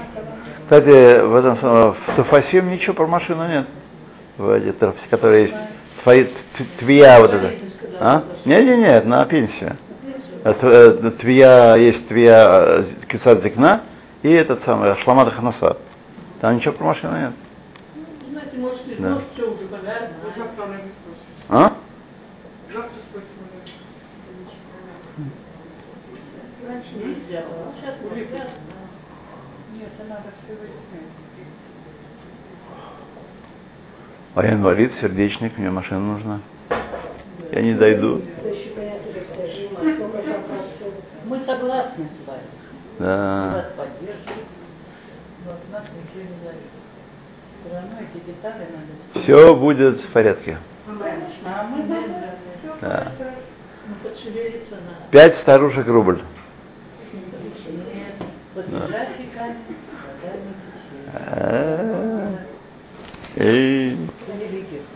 Кстати, 0.63 1.21
в 1.21 1.35
этом 1.35 1.55
в 1.55 1.97
Туфасим 2.15 2.69
ничего 2.71 2.93
про 2.95 3.07
машину 3.07 3.47
нет. 3.47 3.67
В 4.37 4.49
этой 4.49 4.71
траф- 4.71 4.95
которая 5.09 5.41
есть 5.41 5.55
твои, 6.01 6.27
твия 6.79 7.19
вот 7.19 7.33
это. 7.33 7.53
А? 7.99 8.23
Не, 8.45 8.63
не, 8.63 8.77
нет, 8.77 9.05
на 9.05 9.25
пенсию. 9.25 9.77
А 10.43 10.53
т- 10.53 10.67
э, 10.67 11.11
Твия 11.11 11.75
есть 11.75 12.07
твия 12.07 12.83
кисат 13.07 13.43
зикна 13.43 13.81
и 14.23 14.29
этот 14.31 14.63
самый 14.63 14.95
шламата 14.95 15.29
ханаса. 15.31 15.77
Там 16.39 16.55
ничего 16.55 16.73
про 16.73 16.85
машину 16.85 17.15
нет. 17.17 17.33
Да. 18.99 19.09
не. 19.09 19.21
А? 21.49 21.73
Раньше 26.67 26.89
нельзя 26.95 27.41
было, 27.41 27.67
а 27.69 27.73
сейчас 27.79 27.95
повязано. 28.01 28.39
Нет, 28.39 28.39
это 28.39 28.39
надо 28.39 28.49
все 28.49 28.49
выяснять. 28.49 28.49
А 34.33 34.45
я 34.45 34.53
инвалид, 34.53 34.93
сердечник, 34.95 35.57
мне 35.57 35.69
машина 35.69 35.99
нужна. 35.99 36.39
Я 37.51 37.61
не 37.61 37.73
дойду. 37.73 38.21
Мы 41.25 41.39
согласны 41.45 42.05
с 42.05 42.27
вами. 42.27 42.41
Да. 42.99 43.53
Вас 43.53 43.65
поддерживаем. 43.75 44.47
Вот 45.45 45.59
нас 45.71 45.83
ничего 45.95 46.29
не 46.29 46.37
зависит. 46.45 46.81
Все 49.23 49.55
будет 49.55 50.01
в 50.01 50.11
порядке. 50.11 50.57
А 50.87 50.91
Да. 52.81 53.11
Ну. 53.19 53.95
Пять 55.11 55.37
старушек 55.37 55.87
рубль. 55.87 56.21
И- 63.35 63.97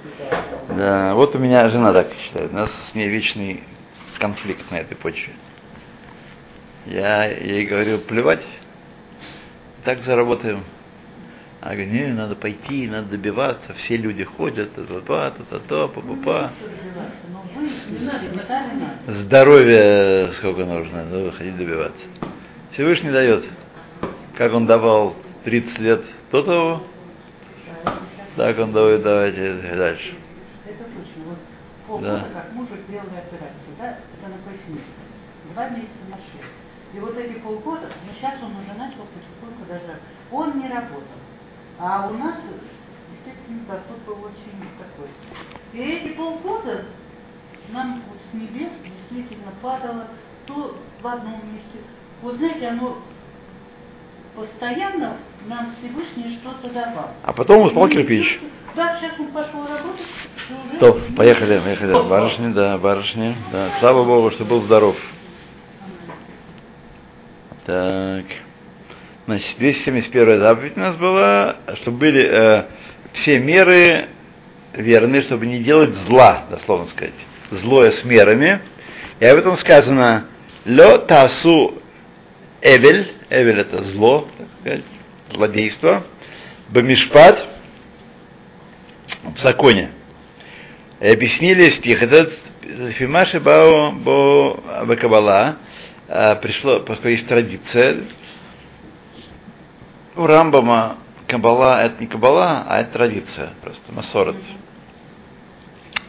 печалей. 0.04 0.78
Да, 0.78 1.14
вот 1.16 1.36
у 1.36 1.40
меня 1.40 1.70
жена 1.70 1.94
так 1.94 2.12
считает. 2.14 2.52
У 2.52 2.56
нас 2.56 2.72
с 2.92 2.96
ней 2.96 3.08
вечный 3.08 3.64
конфликт 4.20 4.70
на 4.72 4.76
этой 4.76 4.96
почве. 4.96 5.34
Я 6.86 7.26
ей 7.26 7.66
говорю, 7.66 8.00
плевать, 8.00 8.44
так 9.84 10.04
заработаем. 10.04 10.64
А 11.62 11.70
говорю, 11.74 11.90
не, 11.90 12.08
надо 12.08 12.36
пойти, 12.36 12.88
надо 12.88 13.10
добиваться, 13.10 13.74
все 13.74 13.98
люди 13.98 14.24
ходят, 14.24 14.76
та-та-та, 14.76 15.32
та-та-та, 15.32 15.88
па-па-па. 15.88 16.52
Надо, 18.02 18.28
надо. 19.08 19.20
Здоровья 19.20 20.32
сколько 20.34 20.66
нужно, 20.66 21.06
ну, 21.06 21.32
ходить 21.32 21.58
добиваться. 21.58 22.06
Всевышний 22.76 23.10
дает. 23.10 23.46
Как 24.38 24.54
он 24.54 24.66
давал 24.66 25.16
30 25.46 25.80
лет 25.80 26.04
до 26.30 26.44
того, 26.44 26.84
так 28.36 28.60
он 28.60 28.74
дает 28.74 29.02
давайте 29.02 29.54
дальше. 29.78 30.14
Это 30.66 30.84
точно. 30.84 31.24
Вот 31.26 31.38
полгода, 31.88 32.18
Да. 32.34 32.42
как 32.42 32.52
мужу 32.52 32.76
сделали 32.86 33.16
операцию, 33.16 33.76
да, 33.80 33.92
это 33.92 34.30
на 34.30 34.38
пояснице. 34.44 34.92
Два 35.54 35.70
месяца 35.70 36.04
на 36.10 36.18
шее. 36.18 36.44
И 36.94 37.00
вот 37.00 37.18
эти 37.18 37.40
полгода, 37.40 37.88
ну 38.06 38.12
сейчас 38.14 38.34
он 38.44 38.52
уже 38.58 38.78
начал 38.78 39.08
потихоньку 39.08 39.64
даже, 39.70 40.00
он 40.32 40.60
не 40.60 40.68
работал. 40.68 41.20
А 41.80 42.10
у 42.10 42.14
нас, 42.18 42.36
естественно, 43.16 43.62
доход 43.70 44.02
был 44.06 44.26
очень 44.26 44.68
такой. 44.78 45.08
И 45.72 45.80
эти 45.80 46.14
полгода 46.14 46.84
нам 47.70 48.02
вот 48.10 48.18
с 48.32 48.34
небес 48.34 48.72
действительно 48.84 49.54
падало 49.62 50.08
то 50.46 50.78
в 51.02 51.08
одном 51.08 51.40
месте. 51.54 51.80
Вот 52.22 52.36
знаете, 52.36 52.68
оно 52.68 52.98
постоянно 54.36 55.18
нам 55.48 55.74
Всевышний 55.80 56.38
что-то 56.38 56.74
давал. 56.74 57.12
А 57.24 57.34
потом 57.34 57.68
упал 57.68 57.88
кирпич. 57.88 58.40
Да, 58.76 59.00
сейчас 59.00 59.18
он 59.20 59.28
пошел 59.28 59.66
работать. 59.68 60.06
То, 60.80 61.00
поехали, 61.16 61.60
поехали. 61.60 61.94
Барышни, 62.10 62.52
да, 62.52 62.78
барышни. 62.78 63.36
Да, 63.52 63.72
слава 63.80 64.04
Богу, 64.04 64.32
что 64.32 64.44
был 64.44 64.60
здоров. 64.60 64.98
Так. 67.66 68.26
Значит, 69.26 69.58
271 69.58 70.40
заповедь 70.40 70.78
у 70.78 70.80
нас 70.80 70.96
была, 70.98 71.56
чтобы 71.82 71.98
были 71.98 72.30
э, 72.30 72.66
все 73.14 73.40
меры 73.40 74.10
верны, 74.74 75.24
чтобы 75.24 75.46
не 75.48 75.60
делать 75.60 75.96
зла, 76.08 76.44
дословно 76.50 76.88
сказать. 76.88 77.14
Злое 77.50 77.92
с 77.92 78.04
мерами. 78.04 78.60
И 79.20 79.26
об 79.26 79.38
этом 79.38 79.56
сказано 79.58 80.26
Лё 80.66 80.98
тасу 81.00 81.82
эвель, 82.62 83.14
эвель 83.30 83.60
это 83.60 83.84
зло, 83.84 84.28
так 84.64 84.82
злодейство, 85.32 86.04
бамишпат 86.70 87.48
в 89.36 89.40
законе. 89.40 89.92
И 91.00 91.08
объяснили 91.08 91.70
стих 91.72 92.02
этот 92.02 92.34
Фимаши 92.98 93.40
Бао 93.40 93.92
Бо 93.92 94.64
Бакабала 94.86 95.58
пришло, 96.42 96.80
поскольку 96.80 97.10
есть 97.10 97.28
традиция. 97.28 98.04
У 100.16 100.26
Рамбама 100.26 100.98
Кабала 101.28 101.82
это 101.84 102.00
не 102.00 102.08
Кабала, 102.08 102.66
а 102.68 102.82
это 102.82 102.94
традиция, 102.94 103.50
просто 103.62 103.92
Масорет. 103.92 104.38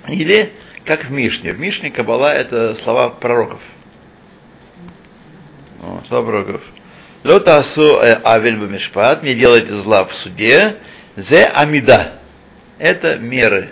Или 0.06 0.52
как 0.84 1.06
в 1.06 1.10
Мишне. 1.10 1.52
В 1.52 1.58
Мишне 1.58 1.90
Кабала 1.90 2.32
это 2.32 2.74
слова 2.76 3.08
пророков. 3.08 3.60
Пророков. 6.08 6.62
Лотасу 7.24 8.00
авель 8.24 8.58
бамишпат, 8.58 9.22
не 9.22 9.34
делайте 9.34 9.74
зла 9.74 10.04
в 10.04 10.14
суде, 10.14 10.76
зе 11.16 11.44
амида. 11.44 12.20
Это 12.78 13.16
меры. 13.18 13.70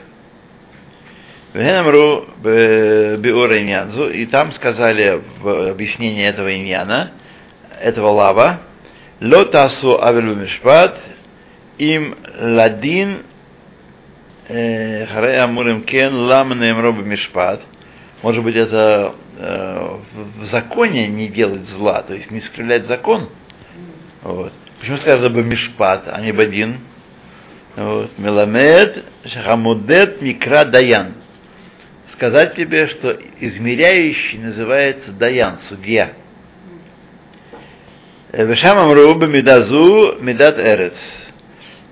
Венамру 1.52 2.26
биура 2.42 3.58
иньянзу, 3.60 4.10
и 4.10 4.26
там 4.26 4.52
сказали 4.52 5.22
в 5.38 5.70
объяснении 5.70 6.26
этого 6.26 6.54
иньяна, 6.56 7.12
этого 7.80 8.08
лава, 8.08 8.60
лотасу 9.20 10.02
авель 10.02 10.34
бамишпат, 10.34 10.98
им 11.78 12.16
ладин 12.40 13.22
Харей 14.46 15.38
Амурим 15.38 15.84
Кен 15.84 16.14
Лам 16.14 16.58
Неймро 16.58 16.92
Мишпат. 16.92 17.62
Может 18.24 18.42
быть, 18.42 18.56
это 18.56 19.16
э, 19.36 19.98
в 20.38 20.44
законе 20.46 21.08
не 21.08 21.28
делать 21.28 21.66
зла, 21.68 22.00
то 22.00 22.14
есть 22.14 22.30
не 22.30 22.38
искривлять 22.38 22.86
закон. 22.86 23.28
Вот. 24.22 24.50
Почему 24.80 24.96
сказано 24.96 25.28
бы 25.28 25.44
Мишпат, 25.44 26.04
а 26.06 26.22
не 26.22 26.32
Бадин? 26.32 26.78
Вот. 27.76 28.18
Меламед 28.18 29.04
Шахамудет 29.26 30.22
Микра 30.22 30.64
Даян. 30.64 31.16
Сказать 32.14 32.56
тебе, 32.56 32.86
что 32.86 33.14
измеряющий 33.40 34.38
называется 34.38 35.12
Даян, 35.12 35.58
судья. 35.68 36.12
Вешам 38.32 38.78
Амру 38.78 39.16
Медазу 39.26 40.16
Медат 40.18 40.58
Эрец. 40.58 40.96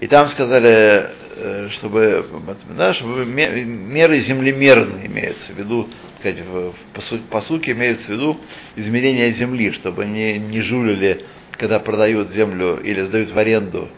И 0.01 0.07
там 0.07 0.31
сказали, 0.31 1.11
э, 1.37 1.69
чтобы, 1.73 2.25
да, 2.71 2.95
чтобы 2.95 3.27
ме- 3.27 3.65
меры 3.65 4.21
землемерные 4.21 5.09
имеются 5.09 5.53
в 5.53 5.59
виду, 5.59 5.91
сказать, 6.23 6.41
в, 6.47 6.73
в 6.73 6.75
посу- 6.95 7.27
посуке 7.29 7.73
имеется 7.73 8.07
в 8.07 8.11
виду 8.11 8.41
измерение 8.77 9.33
земли, 9.33 9.73
чтобы 9.73 10.05
не, 10.05 10.39
не 10.39 10.63
жулили, 10.63 11.25
когда 11.53 11.81
продают 11.81 12.33
землю 12.33 12.81
или 12.81 13.03
сдают 13.03 13.33
в 13.33 13.39
аренду 13.39 13.89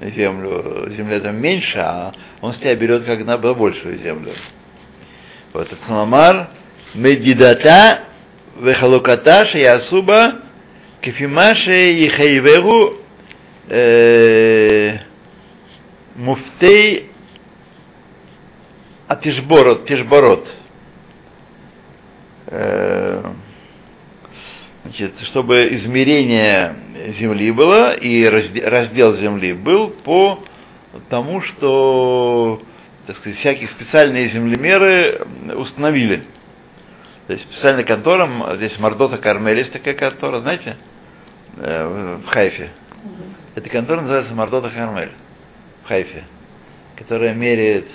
землю, 0.00 0.90
земля 0.96 1.20
там 1.20 1.36
меньше, 1.36 1.78
а 1.78 2.12
он 2.40 2.52
с 2.52 2.58
тебя 2.58 2.74
берет 2.76 3.04
как 3.04 3.24
на 3.24 3.36
большую 3.36 3.98
землю. 3.98 4.32
Вот 5.52 5.66
это 5.66 5.76
Санамар, 5.86 6.50
Медидата, 6.94 8.04
Вехалуката, 8.60 9.46
Шаясуба, 9.46 10.42
Кефимаше, 11.00 11.92
Ехайвегу, 11.92 12.96
э, 13.68 14.98
Муфтей 16.14 17.10
Атишборот, 19.08 19.86
Тишборот. 19.86 20.48
Э, 22.46 23.32
Значит, 24.86 25.14
чтобы 25.22 25.74
измерение 25.74 26.76
земли 27.18 27.50
было 27.50 27.90
и 27.92 28.22
разде- 28.22 28.64
раздел 28.64 29.16
земли 29.16 29.52
был 29.52 29.90
по 29.90 30.44
тому, 31.08 31.40
что, 31.40 32.62
так 33.08 33.16
сказать, 33.16 33.36
всякие 33.36 33.68
специальные 33.68 34.28
землемеры 34.28 35.26
установили. 35.56 36.22
То 37.26 37.32
есть 37.32 37.50
специальная 37.50 37.82
контора, 37.82 38.30
здесь 38.54 38.78
Мордота 38.78 39.18
Кармель 39.18 39.58
есть 39.58 39.72
такая 39.72 39.94
контора, 39.94 40.38
знаете, 40.38 40.76
э, 41.56 42.18
в 42.24 42.28
Хайфе. 42.28 42.70
Эта 43.56 43.68
контора 43.68 44.02
называется 44.02 44.34
Мордота 44.34 44.70
Кармель 44.70 45.10
в 45.82 45.88
Хайфе, 45.88 46.22
которая 46.94 47.34
меряет 47.34 47.88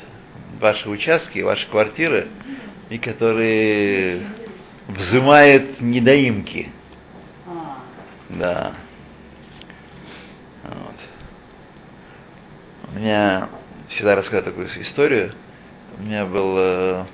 ваши 0.59 0.89
участки, 0.89 1.39
ваши 1.39 1.65
квартиры, 1.69 2.27
и 2.89 2.97
которые 2.97 4.23
взимает 4.97 5.81
недоимки. 5.81 6.69
А, 7.47 7.77
Да. 8.29 8.73
Вот. 10.63 10.95
У 12.93 12.99
меня 12.99 13.49
всегда 13.87 14.15
рассказываю 14.15 14.43
такую 14.43 14.81
историю. 14.83 15.31
У 15.99 16.03
меня 16.03 16.25
был 16.25 16.55
э, 16.57 17.05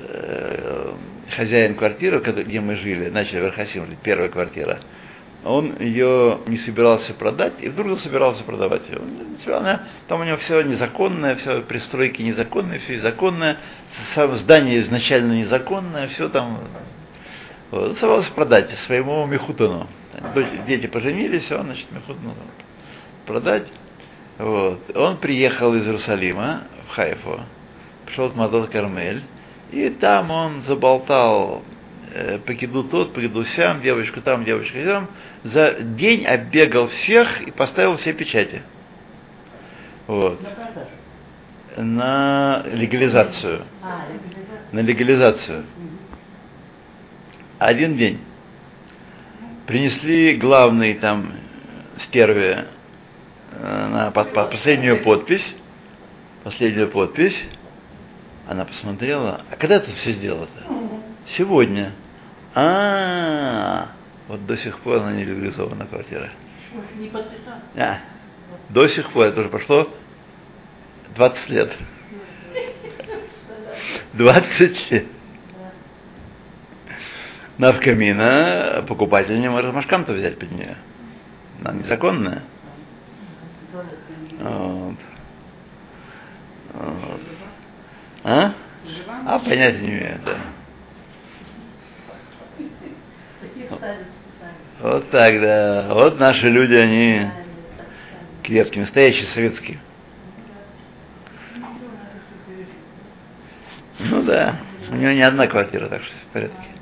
э, 0.00 0.94
хозяин 1.36 1.74
квартиры, 1.74 2.20
где 2.20 2.60
мы 2.60 2.76
жили, 2.76 3.08
начали 3.08 3.40
в 3.40 3.46
Архасим 3.46 3.86
жить, 3.86 3.98
первая 4.02 4.28
квартира. 4.28 4.80
Он 5.44 5.76
ее 5.78 6.40
не 6.46 6.58
собирался 6.58 7.14
продать, 7.14 7.54
и 7.60 7.68
вдруг 7.68 8.00
собирался 8.00 8.42
продавать 8.42 8.82
ее. 8.88 8.98
Он 8.98 9.54
она- 9.54 9.82
Там 10.08 10.20
у 10.20 10.24
него 10.24 10.38
все 10.38 10.62
незаконное, 10.62 11.36
все 11.36 11.60
пристройки 11.62 12.20
незаконные, 12.22 12.80
все 12.80 12.96
незаконное, 12.96 13.58
сам 14.14 14.34
здание 14.36 14.80
изначально 14.80 15.34
незаконное, 15.34 16.08
все 16.08 16.28
там 16.28 16.60
вот, 17.70 17.98
собрался 17.98 18.30
продать 18.32 18.70
своему 18.86 19.26
Мехутану. 19.26 19.86
Дети 20.66 20.86
поженились, 20.86 21.50
он, 21.52 21.66
значит, 21.66 21.90
Мехутану 21.92 22.34
продать. 23.26 23.66
Вот. 24.38 24.96
Он 24.96 25.16
приехал 25.18 25.74
из 25.74 25.84
Иерусалима 25.84 26.62
в 26.88 26.94
Хайфу, 26.94 27.40
пришел 28.06 28.28
в 28.28 28.36
Мадот 28.36 28.70
Кармель, 28.70 29.22
и 29.72 29.90
там 29.90 30.30
он 30.30 30.62
заболтал 30.62 31.62
э, 32.12 32.38
покиду 32.38 32.84
тот, 32.84 33.12
покиду 33.12 33.44
сям, 33.44 33.82
девочку 33.82 34.20
там, 34.20 34.44
девочку 34.44 34.78
там. 34.84 35.08
За 35.44 35.72
день 35.72 36.24
оббегал 36.24 36.88
всех 36.88 37.42
и 37.42 37.50
поставил 37.50 37.96
все 37.96 38.12
печати. 38.12 38.62
Вот. 40.06 40.40
На 41.76 42.62
легализацию. 42.72 43.64
А, 43.82 44.04
легализация. 44.12 44.72
На 44.72 44.80
легализацию. 44.80 45.64
Один 47.58 47.96
день. 47.96 48.20
Принесли 49.66 50.36
главный 50.36 50.94
там 50.94 51.32
стерве 51.98 52.66
э, 53.52 53.86
на 53.88 54.10
под- 54.10 54.32
под 54.32 54.50
последнюю 54.50 55.02
подпись. 55.02 55.56
Последнюю 56.44 56.88
подпись. 56.88 57.36
Она 58.46 58.64
посмотрела. 58.64 59.42
А 59.50 59.56
когда 59.56 59.80
ты 59.80 59.92
все 59.94 60.12
сделала-то? 60.12 60.62
Сегодня. 61.36 61.92
А, 62.54 63.88
вот 64.28 64.46
до 64.46 64.56
сих 64.56 64.78
пор 64.80 64.98
она 64.98 65.12
не 65.12 65.24
легализована 65.24 65.86
квартира. 65.86 66.30
Не 66.96 67.08
подписал. 67.08 67.54
А, 67.74 67.98
до 68.68 68.86
сих 68.86 69.10
пор, 69.10 69.26
это 69.26 69.40
уже 69.40 69.48
прошло 69.48 69.88
20 71.16 71.48
лет. 71.48 71.76
20 74.12 74.90
лет. 74.90 75.06
Навкамина 77.58 78.84
покупатель 78.86 79.40
не 79.40 79.48
может 79.48 79.72
машканту 79.72 80.12
взять 80.12 80.38
под 80.38 80.52
нее. 80.52 80.76
Она 81.60 81.72
незаконная. 81.72 82.42
Вот. 84.38 84.96
Вот. 86.74 87.20
А? 88.24 88.52
А, 89.24 89.38
понятия 89.38 89.80
не 89.80 89.88
имею, 89.88 90.20
да. 90.24 90.36
Вот 94.80 95.10
так, 95.10 95.40
да. 95.40 95.88
Вот 95.94 96.18
наши 96.18 96.48
люди, 96.48 96.74
они 96.74 97.30
крепкие, 98.42 98.82
настоящие 98.82 99.26
советские. 99.26 99.78
Ну 103.98 104.22
да, 104.22 104.56
у 104.90 104.94
него 104.94 105.12
не 105.12 105.22
одна 105.22 105.46
квартира, 105.46 105.88
так 105.88 106.02
что 106.02 106.12
все 106.12 106.24
в 106.26 106.32
порядке. 106.32 106.75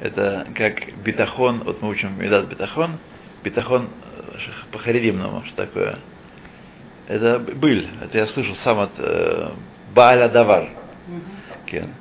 Это 0.00 0.46
как 0.54 0.96
битахон, 1.02 1.64
вот 1.64 1.82
мы 1.82 1.88
учим 1.88 2.20
Медат 2.20 2.46
битахон, 2.46 2.98
битахон 3.42 3.88
э, 4.24 4.38
по-харидимному, 4.70 5.44
что 5.44 5.56
такое. 5.56 5.98
Это 7.08 7.38
быль, 7.38 7.88
это 8.02 8.18
я 8.18 8.26
слышал 8.28 8.54
сам 8.56 8.78
от 8.78 8.92
э, 8.98 9.50
Бааля 9.94 10.28
Давар. 10.28 10.68
Кен. 11.66 11.94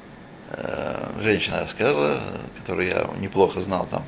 Э, 0.51 1.19
женщина 1.21 1.61
рассказала, 1.61 2.39
которую 2.59 2.87
я 2.87 3.09
неплохо 3.19 3.61
знал 3.61 3.87
там 3.87 4.03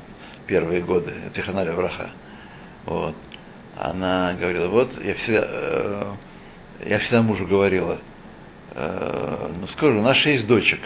первые 0.46 0.82
годы, 0.82 1.12
Тиханаля 1.34 1.72
Враха. 1.72 2.10
Вот. 2.86 3.14
Она 3.76 4.34
говорила, 4.34 4.68
вот 4.68 5.02
я 5.02 5.14
всегда, 5.14 5.46
э, 5.48 6.14
я 6.86 6.98
всегда 7.00 7.22
мужу 7.22 7.46
говорила, 7.46 7.98
э, 8.74 9.52
ну 9.60 9.66
скажи, 9.68 9.98
у 9.98 10.02
нас 10.02 10.16
шесть 10.16 10.46
дочек, 10.46 10.80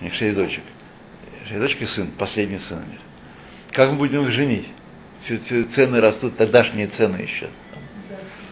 у 0.00 0.04
них 0.04 0.14
шесть 0.14 0.36
дочек, 0.36 0.62
шесть 1.48 1.60
дочек 1.60 1.82
и 1.82 1.86
сын, 1.86 2.08
последний 2.18 2.58
сын. 2.58 2.82
Как 3.72 3.90
мы 3.90 3.96
будем 3.96 4.22
их 4.24 4.30
женить? 4.30 4.68
Цены 5.74 6.00
растут, 6.00 6.36
тогдашние 6.36 6.88
цены 6.88 7.16
еще. 7.16 7.48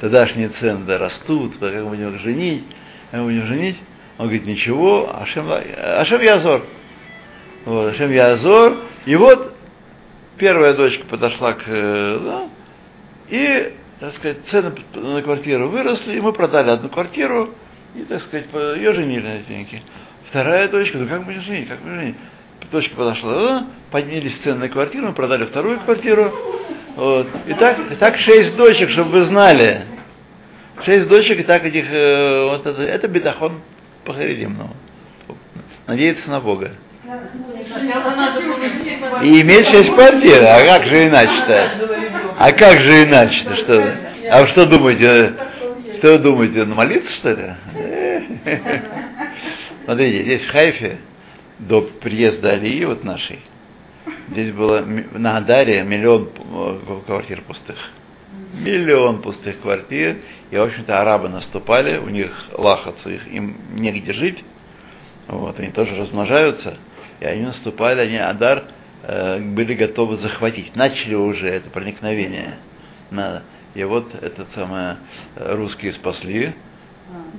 Тогдашние 0.00 0.48
цены 0.48 0.84
да, 0.84 0.98
растут, 0.98 1.56
как 1.58 1.72
мы 1.74 1.90
будем 1.90 2.14
их 2.14 2.20
женить, 2.20 2.64
как 3.10 3.20
мы 3.20 3.26
будем 3.26 3.46
женить? 3.46 3.76
Он 4.18 4.26
говорит, 4.26 4.46
ничего, 4.46 5.14
Ашем, 5.14 5.50
Ашем 5.50 6.20
Язор. 6.20 6.66
Вот, 7.64 7.92
Ашем 7.92 8.10
Язор. 8.10 8.78
И 9.06 9.14
вот 9.16 9.54
первая 10.38 10.74
дочка 10.74 11.04
подошла 11.04 11.52
к, 11.52 11.62
э, 11.66 12.18
да, 12.22 12.48
и, 13.28 13.72
так 14.00 14.12
сказать, 14.14 14.44
цены 14.46 14.72
на 14.94 15.22
квартиру 15.22 15.68
выросли, 15.68 16.16
и 16.16 16.20
мы 16.20 16.32
продали 16.32 16.70
одну 16.70 16.88
квартиру, 16.88 17.54
и, 17.94 18.02
так 18.04 18.22
сказать, 18.22 18.46
ее 18.76 18.92
женили 18.92 19.22
на 19.22 19.38
деньги. 19.38 19.82
Вторая 20.28 20.68
дочка, 20.68 20.98
ну 20.98 21.06
как 21.06 21.24
будем 21.24 21.40
женить, 21.42 21.68
как 21.68 21.82
мы 21.84 21.94
женить? 21.94 22.16
Дочка 22.72 22.96
подошла, 22.96 23.32
да, 23.34 23.66
поднялись 23.90 24.38
цены 24.38 24.60
на 24.60 24.68
квартиру, 24.70 25.08
мы 25.08 25.12
продали 25.12 25.44
вторую 25.44 25.78
квартиру. 25.80 26.32
Вот. 26.96 27.28
И, 27.46 27.52
так, 27.52 27.78
и 27.92 27.94
так 27.96 28.16
шесть 28.16 28.56
дочек, 28.56 28.88
чтобы 28.88 29.10
вы 29.10 29.20
знали. 29.22 29.82
Шесть 30.82 31.06
дочек, 31.06 31.38
и 31.38 31.42
так 31.42 31.64
этих, 31.66 31.84
э, 31.90 32.46
вот 32.48 32.66
это, 32.66 32.80
это 32.80 33.08
бедахон 33.08 33.60
по 34.04 34.14
харидимному. 34.14 34.74
Надеяться 35.86 36.30
на 36.30 36.40
Бога. 36.40 36.70
И 39.22 39.42
иметь 39.42 39.68
шесть 39.68 39.92
квартир, 39.92 40.42
а 40.42 40.64
как 40.64 40.86
же 40.86 41.08
иначе-то? 41.08 41.70
А 42.38 42.52
как 42.52 42.80
же 42.80 43.04
иначе-то, 43.04 43.56
что? 43.56 43.96
А 44.30 44.40
вы 44.40 44.48
что 44.48 44.64
думаете, 44.64 45.34
что 45.98 46.12
вы 46.12 46.18
думаете, 46.20 46.64
молиться 46.64 47.12
что 47.12 47.32
ли? 47.32 47.54
Смотрите, 49.84 50.22
здесь 50.22 50.46
в 50.46 50.50
Хайфе 50.50 50.96
до 51.68 51.82
приезда 51.82 52.52
Алии 52.52 52.84
вот 52.84 53.04
нашей, 53.04 53.40
здесь 54.30 54.52
было 54.52 54.80
на 54.80 55.36
Адаре 55.36 55.82
миллион 55.82 56.28
э, 56.34 57.00
квартир 57.06 57.42
пустых. 57.42 57.78
Миллион 58.54 59.22
пустых 59.22 59.60
квартир. 59.60 60.18
И, 60.50 60.56
в 60.56 60.62
общем-то, 60.62 61.00
арабы 61.00 61.28
наступали, 61.28 61.98
у 61.98 62.08
них 62.08 62.30
лахаться, 62.52 63.08
их, 63.08 63.26
им 63.28 63.56
негде 63.74 64.12
жить. 64.12 64.44
Вот, 65.28 65.58
они 65.58 65.70
тоже 65.70 65.96
размножаются. 65.96 66.76
И 67.20 67.24
они 67.24 67.42
наступали, 67.42 68.00
они 68.00 68.16
Адар 68.16 68.64
э, 69.02 69.38
были 69.38 69.74
готовы 69.74 70.16
захватить. 70.16 70.74
Начали 70.76 71.14
уже 71.14 71.48
это 71.48 71.70
проникновение. 71.70 72.56
На, 73.10 73.42
и 73.74 73.84
вот 73.84 74.14
этот 74.20 74.50
самое 74.52 74.96
э, 75.36 75.54
русские 75.54 75.92
спасли, 75.92 76.54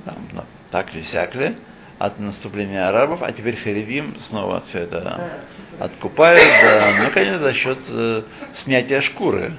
там, 0.04 0.16
ну, 0.32 0.42
так 0.70 0.94
ли 0.94 1.04
сяк 1.04 1.34
ли, 1.34 1.56
от 1.98 2.18
наступления 2.18 2.88
арабов, 2.88 3.22
а 3.22 3.32
теперь 3.32 3.56
Харидим 3.56 4.16
снова 4.28 4.62
все 4.68 4.80
это 4.80 5.42
откупают, 5.78 6.40
да, 6.40 7.04
ну, 7.04 7.10
конечно, 7.10 7.38
за 7.38 7.54
счет 7.54 7.78
э, 7.88 8.22
снятия 8.56 9.00
шкуры. 9.00 9.56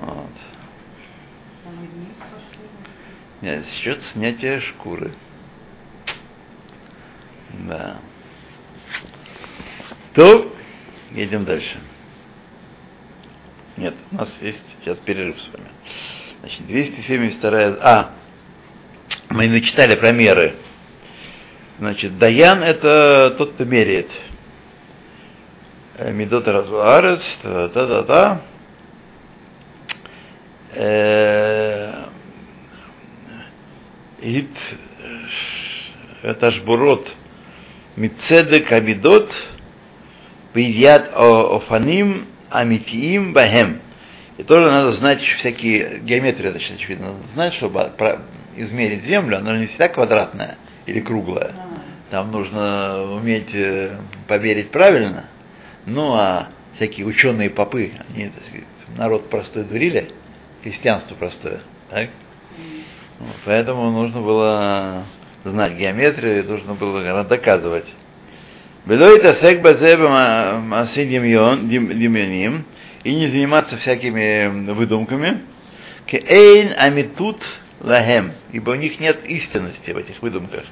Вот. 0.00 0.30
Нет, 3.40 3.64
за 3.64 3.72
счет 3.82 4.02
снятия 4.12 4.60
шкуры. 4.60 5.12
Да. 7.68 7.96
То, 10.14 10.54
едем 11.10 11.44
дальше. 11.44 11.78
Нет, 13.76 13.94
у 14.10 14.16
нас 14.16 14.32
есть 14.40 14.62
сейчас 14.80 14.98
перерыв 14.98 15.40
с 15.40 15.48
вами. 15.52 15.68
Значит, 16.40 16.66
272... 16.66 17.78
А, 17.80 18.10
мы 19.30 19.48
начитали 19.48 19.94
про 19.94 20.12
меры. 20.12 20.56
Значит, 21.78 22.18
Даян 22.18 22.62
это 22.62 23.34
тот, 23.36 23.54
кто 23.54 23.64
меряет. 23.64 24.10
Э, 25.96 26.12
Медота 26.12 26.52
Развуарец, 26.52 27.22
та-та-та. 27.42 28.42
Ит 34.22 34.48
это 36.22 36.52
жбурот 36.52 37.12
мицедек 37.96 38.70
амидот 38.72 39.34
видят 40.54 41.10
офаним 41.14 42.26
амитиим 42.48 43.32
бахем. 43.32 43.80
И 44.38 44.44
тоже 44.44 44.70
надо 44.70 44.92
знать 44.92 45.20
всякие 45.20 46.00
геометрии, 46.00 46.58
сейчас 46.58 46.76
очевидно, 46.76 47.12
надо 47.12 47.28
знать, 47.34 47.54
чтобы 47.54 47.92
измерить 48.56 49.04
землю, 49.04 49.38
она 49.38 49.58
не 49.58 49.66
всегда 49.66 49.88
квадратная 49.88 50.56
или 50.86 51.00
круглая. 51.00 51.52
Там 52.10 52.30
нужно 52.30 53.14
уметь 53.14 53.54
э, 53.54 53.96
померить 54.28 54.70
правильно. 54.70 55.24
Ну 55.86 56.12
а 56.14 56.48
всякие 56.76 57.06
ученые 57.06 57.50
попы, 57.50 57.92
они 58.14 58.26
так 58.26 58.44
сказать, 58.44 58.66
народ 58.96 59.30
простой 59.30 59.64
дурили, 59.64 60.08
христианство 60.62 61.14
простое. 61.14 61.60
Так? 61.90 62.10
Вот, 63.18 63.36
поэтому 63.44 63.90
нужно 63.90 64.20
было 64.20 65.04
знать 65.44 65.74
геометрию, 65.74 66.44
нужно 66.44 66.74
было 66.74 67.24
доказывать. 67.24 67.86
Белой 68.84 69.20
тасек 69.20 69.62
демьяним 71.68 72.64
и 73.04 73.14
не 73.14 73.28
заниматься 73.28 73.76
всякими 73.76 74.72
выдумками. 74.72 75.42
Кейн 76.06 76.74
амитут 76.76 77.40
лахем, 77.82 78.32
ибо 78.52 78.70
у 78.70 78.74
них 78.74 79.00
нет 79.00 79.24
истинности 79.26 79.90
в 79.90 79.96
этих 79.96 80.22
выдумках. 80.22 80.64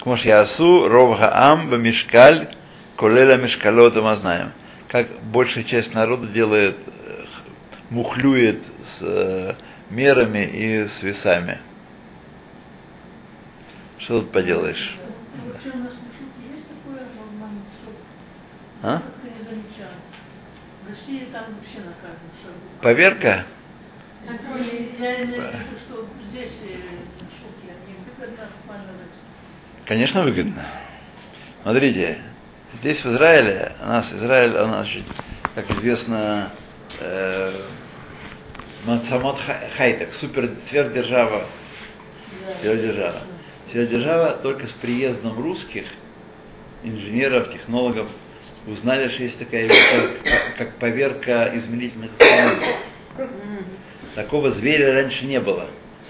Кмош 0.00 0.22
ясу 0.22 0.88
ров 0.88 1.18
хаам 1.18 1.70
бамишкаль 1.70 2.54
колела 2.96 3.36
мишкалота 3.36 4.02
мы 4.02 4.16
знаем. 4.16 4.52
Как 4.88 5.08
большая 5.24 5.64
часть 5.64 5.92
народа 5.94 6.26
делает, 6.28 6.76
э, 6.86 7.24
мухлюет 7.90 8.62
с 8.98 9.02
э, 9.02 9.54
мерами 9.90 10.44
и 10.44 10.88
с 10.88 11.02
весами. 11.02 11.60
Что 13.98 14.20
тут 14.20 14.32
поделаешь? 14.32 14.96
А? 18.82 19.02
Поверка? 22.80 23.46
Конечно, 29.86 30.22
выгодно. 30.22 30.66
Смотрите, 31.62 32.18
здесь 32.80 32.98
в 33.04 33.06
Израиле, 33.06 33.72
у 33.80 33.86
нас 33.86 34.06
Израиль, 34.12 34.56
у 34.56 34.66
нас, 34.66 34.88
как 35.54 35.70
известно, 35.70 36.50
э, 37.00 37.60
Мацамот 38.84 39.38
Хай- 39.46 39.70
Хайтек, 39.76 40.14
супер 40.14 40.50
сверхдержава, 40.68 41.46
сверхдержава. 42.60 43.22
Сверхдержава 43.70 44.32
только 44.42 44.66
с 44.66 44.72
приездом 44.72 45.40
русских 45.40 45.84
инженеров, 46.82 47.52
технологов 47.52 48.08
узнали, 48.66 49.08
что 49.08 49.22
есть 49.22 49.38
такая 49.38 49.66
вещь, 49.66 49.90
как, 50.24 50.56
как 50.58 50.76
поверка 50.78 51.56
измерительных 51.56 52.10
инструментов. 52.12 52.68
Такого 54.16 54.50
зверя 54.50 54.94
раньше 54.94 55.26
не 55.26 55.38
было. 55.38 55.66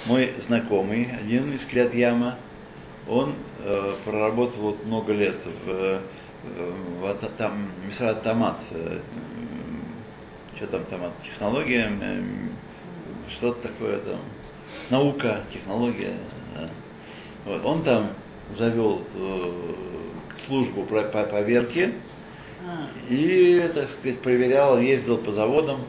Мой 0.06 0.32
знакомый, 0.46 1.10
один 1.10 1.52
из 1.52 1.64
Крят-Яма, 1.64 2.36
он 3.08 3.34
э, 3.64 3.94
проработал 4.04 4.60
вот 4.62 4.86
много 4.86 5.12
лет 5.12 5.34
в, 5.44 5.68
э, 5.68 6.00
в 7.00 7.14
там, 7.36 7.68
Мисрат 7.84 8.22
Томат, 8.22 8.58
что 10.56 10.66
там 10.68 10.84
Томат, 10.84 11.10
технология, 11.24 11.86
м, 11.86 12.50
что-то 13.36 13.62
такое 13.62 13.98
там, 13.98 14.20
наука, 14.90 15.40
технология. 15.52 16.14
да. 16.54 16.68
Вот, 17.44 17.64
он 17.64 17.82
там 17.82 18.10
завел 18.56 19.02
э, 19.16 19.72
службу 20.46 20.84
про- 20.84 21.08
по 21.08 21.24
поверке 21.24 21.94
А, 22.64 22.86
и, 23.12 23.68
так 23.74 23.90
сказать, 23.90 24.20
проверял, 24.20 24.78
ездил 24.78 25.18
по 25.18 25.32
заводам, 25.32 25.86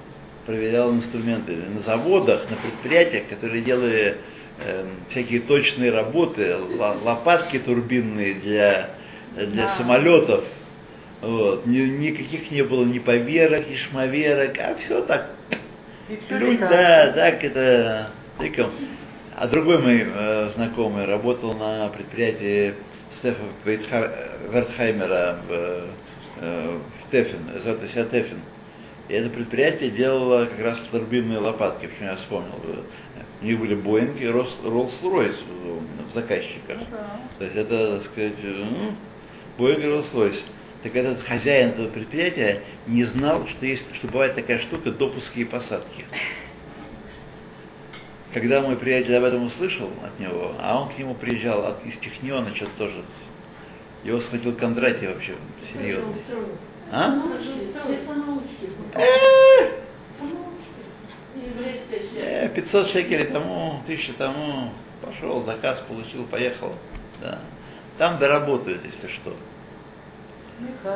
проверял 0.52 0.92
инструменты. 0.96 1.56
На 1.76 1.82
заводах, 1.82 2.50
на 2.50 2.56
предприятиях, 2.56 3.28
которые 3.30 3.62
делали 3.62 4.16
э, 4.60 4.86
всякие 5.12 5.42
точные 5.42 5.92
работы, 5.92 6.56
лопатки 7.04 7.60
турбинные 7.60 8.34
для, 8.36 8.90
для 9.36 9.66
Да. 9.66 9.76
самолетов, 9.78 10.46
вот, 11.22 11.66
ни- 11.68 11.80
никаких 11.82 12.50
не 12.50 12.64
было 12.64 12.86
ни 12.86 12.98
поверок, 13.00 13.70
ни 13.70 13.76
шмоверок, 13.76 14.58
а 14.58 14.76
все 14.84 15.02
так, 15.02 15.30
и 16.10 16.16
всё 16.16 16.38
плюнь, 16.40 16.54
летает. 16.54 16.70
да, 16.70 17.12
так 17.14 17.44
это, 17.44 18.08
тыком. 18.40 18.72
А 19.36 19.48
другой 19.48 19.78
мой 19.80 20.04
э, 20.08 20.50
знакомый 20.56 21.06
работал 21.06 21.54
на 21.54 21.90
предприятии 21.90 22.74
Стефа 23.18 23.44
Вертхаймера 24.52 25.38
в, 25.48 25.52
э, 26.42 26.78
в 27.06 27.12
Тефен, 27.12 27.40
ЗТС 27.64 28.10
Тефен. 28.12 28.40
И 29.08 29.14
это 29.14 29.30
предприятие 29.30 29.92
делало 29.92 30.46
как 30.46 30.60
раз 30.60 30.80
турбинные 30.92 31.40
лопатки, 31.40 31.88
почему 31.88 32.10
я 32.10 32.16
вспомнил. 32.18 32.54
У 33.42 33.46
них 33.46 33.60
были 33.60 33.76
Боинг 33.76 34.20
и 34.20 34.26
Роллс-Ройс 34.26 35.36
в 36.10 36.14
заказчиках. 36.14 36.78
Ну 36.80 36.86
да. 36.92 37.20
То 37.38 37.44
есть 37.46 37.56
это, 37.56 38.00
так 38.00 38.12
сказать, 38.12 38.34
ну, 38.44 38.94
Боинг 39.58 39.80
и 39.80 39.88
Роллс-Ройс. 39.88 40.42
Так 40.84 40.96
этот 40.96 41.24
хозяин 41.24 41.70
этого 41.70 41.90
предприятия 41.90 42.62
не 42.86 43.04
знал, 43.06 43.48
что 43.48 43.66
есть, 43.66 43.84
что 43.96 44.08
бывает 44.08 44.36
такая 44.36 44.60
штука 44.60 44.92
допуски 44.92 45.40
и 45.40 45.46
посадки. 45.46 46.06
Когда 48.34 48.62
мой 48.62 48.76
приятель 48.76 49.16
об 49.16 49.24
этом 49.24 49.46
услышал 49.46 49.90
от 50.04 50.20
него, 50.20 50.54
а 50.60 50.82
он 50.82 50.90
к 50.94 50.98
нему 50.98 51.16
приезжал 51.16 51.66
от, 51.66 51.86
из 51.86 51.98
Техниона, 51.98 52.54
что-то 52.56 52.72
тоже, 52.78 53.04
его 54.04 54.20
схватил 54.20 54.54
Кондратий 54.56 55.08
вообще 55.08 55.36
серьезно. 55.74 56.14
А? 56.92 57.14
Э, 58.96 59.72
Самоучки. 60.18 60.84
Еврейская 61.36 62.00
часть. 62.00 62.16
э, 62.16 62.50
500 62.56 62.88
шекелей 62.90 63.26
тому, 63.26 63.82
1000 63.86 64.14
тому, 64.14 64.72
пошел, 65.02 65.44
заказ 65.44 65.80
получил, 65.88 66.26
поехал. 66.26 66.74
Да. 67.22 67.40
Там 67.98 68.18
доработают, 68.20 68.82
если 68.86 69.14
что. 69.16 69.36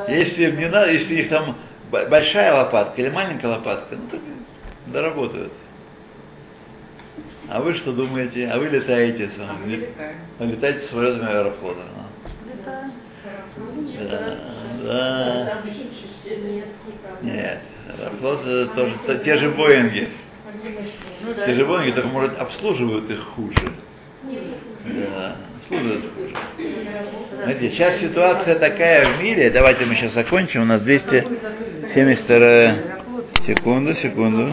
Если 0.08 0.48
им 0.48 0.58
не 0.58 0.68
надо, 0.68 0.92
если 0.92 1.14
у 1.14 1.16
них 1.18 1.28
там 1.28 1.56
большая 1.90 2.52
лопатка 2.54 3.00
или 3.00 3.10
маленькая 3.10 3.48
лопатка, 3.48 3.96
ну 3.96 4.08
так 4.10 4.20
доработают. 4.86 5.52
А 7.48 7.60
вы 7.60 7.74
что 7.74 7.92
думаете? 7.92 8.48
А 8.48 8.58
вы 8.58 8.68
летаете 8.68 9.28
с 9.28 9.32
А 9.38 9.52
мы 9.52 9.66
летаем. 9.70 10.16
Летаете 10.40 10.86
самолетами 10.86 11.30
аэрофлота. 11.30 11.80
Да, 14.10 14.38
да. 14.82 15.62
Нет. 17.22 17.60
Аэрофлот 17.98 18.40
это 18.46 18.66
тоже 18.74 18.94
то- 19.06 19.18
те 19.18 19.36
же 19.38 19.50
Боинги. 19.50 20.08
Ну 21.22 21.34
да. 21.34 21.46
Те 21.46 21.54
же 21.54 21.64
Боинги, 21.66 21.92
только, 21.92 22.08
может, 22.08 22.38
обслуживают 22.38 23.10
их 23.10 23.20
хуже. 23.20 23.72
Да, 24.84 25.36
обслуживают 25.60 26.04
хуже. 26.14 26.34
Знаете, 27.44 27.70
сейчас 27.70 27.98
ситуация 27.98 28.58
такая 28.58 29.06
в 29.06 29.22
мире, 29.22 29.50
давайте 29.50 29.84
мы 29.84 29.94
сейчас 29.94 30.12
закончим, 30.12 30.62
у 30.62 30.64
нас 30.64 30.80
272 30.82 32.74
секунду, 33.44 33.94
секунду. 33.94 34.52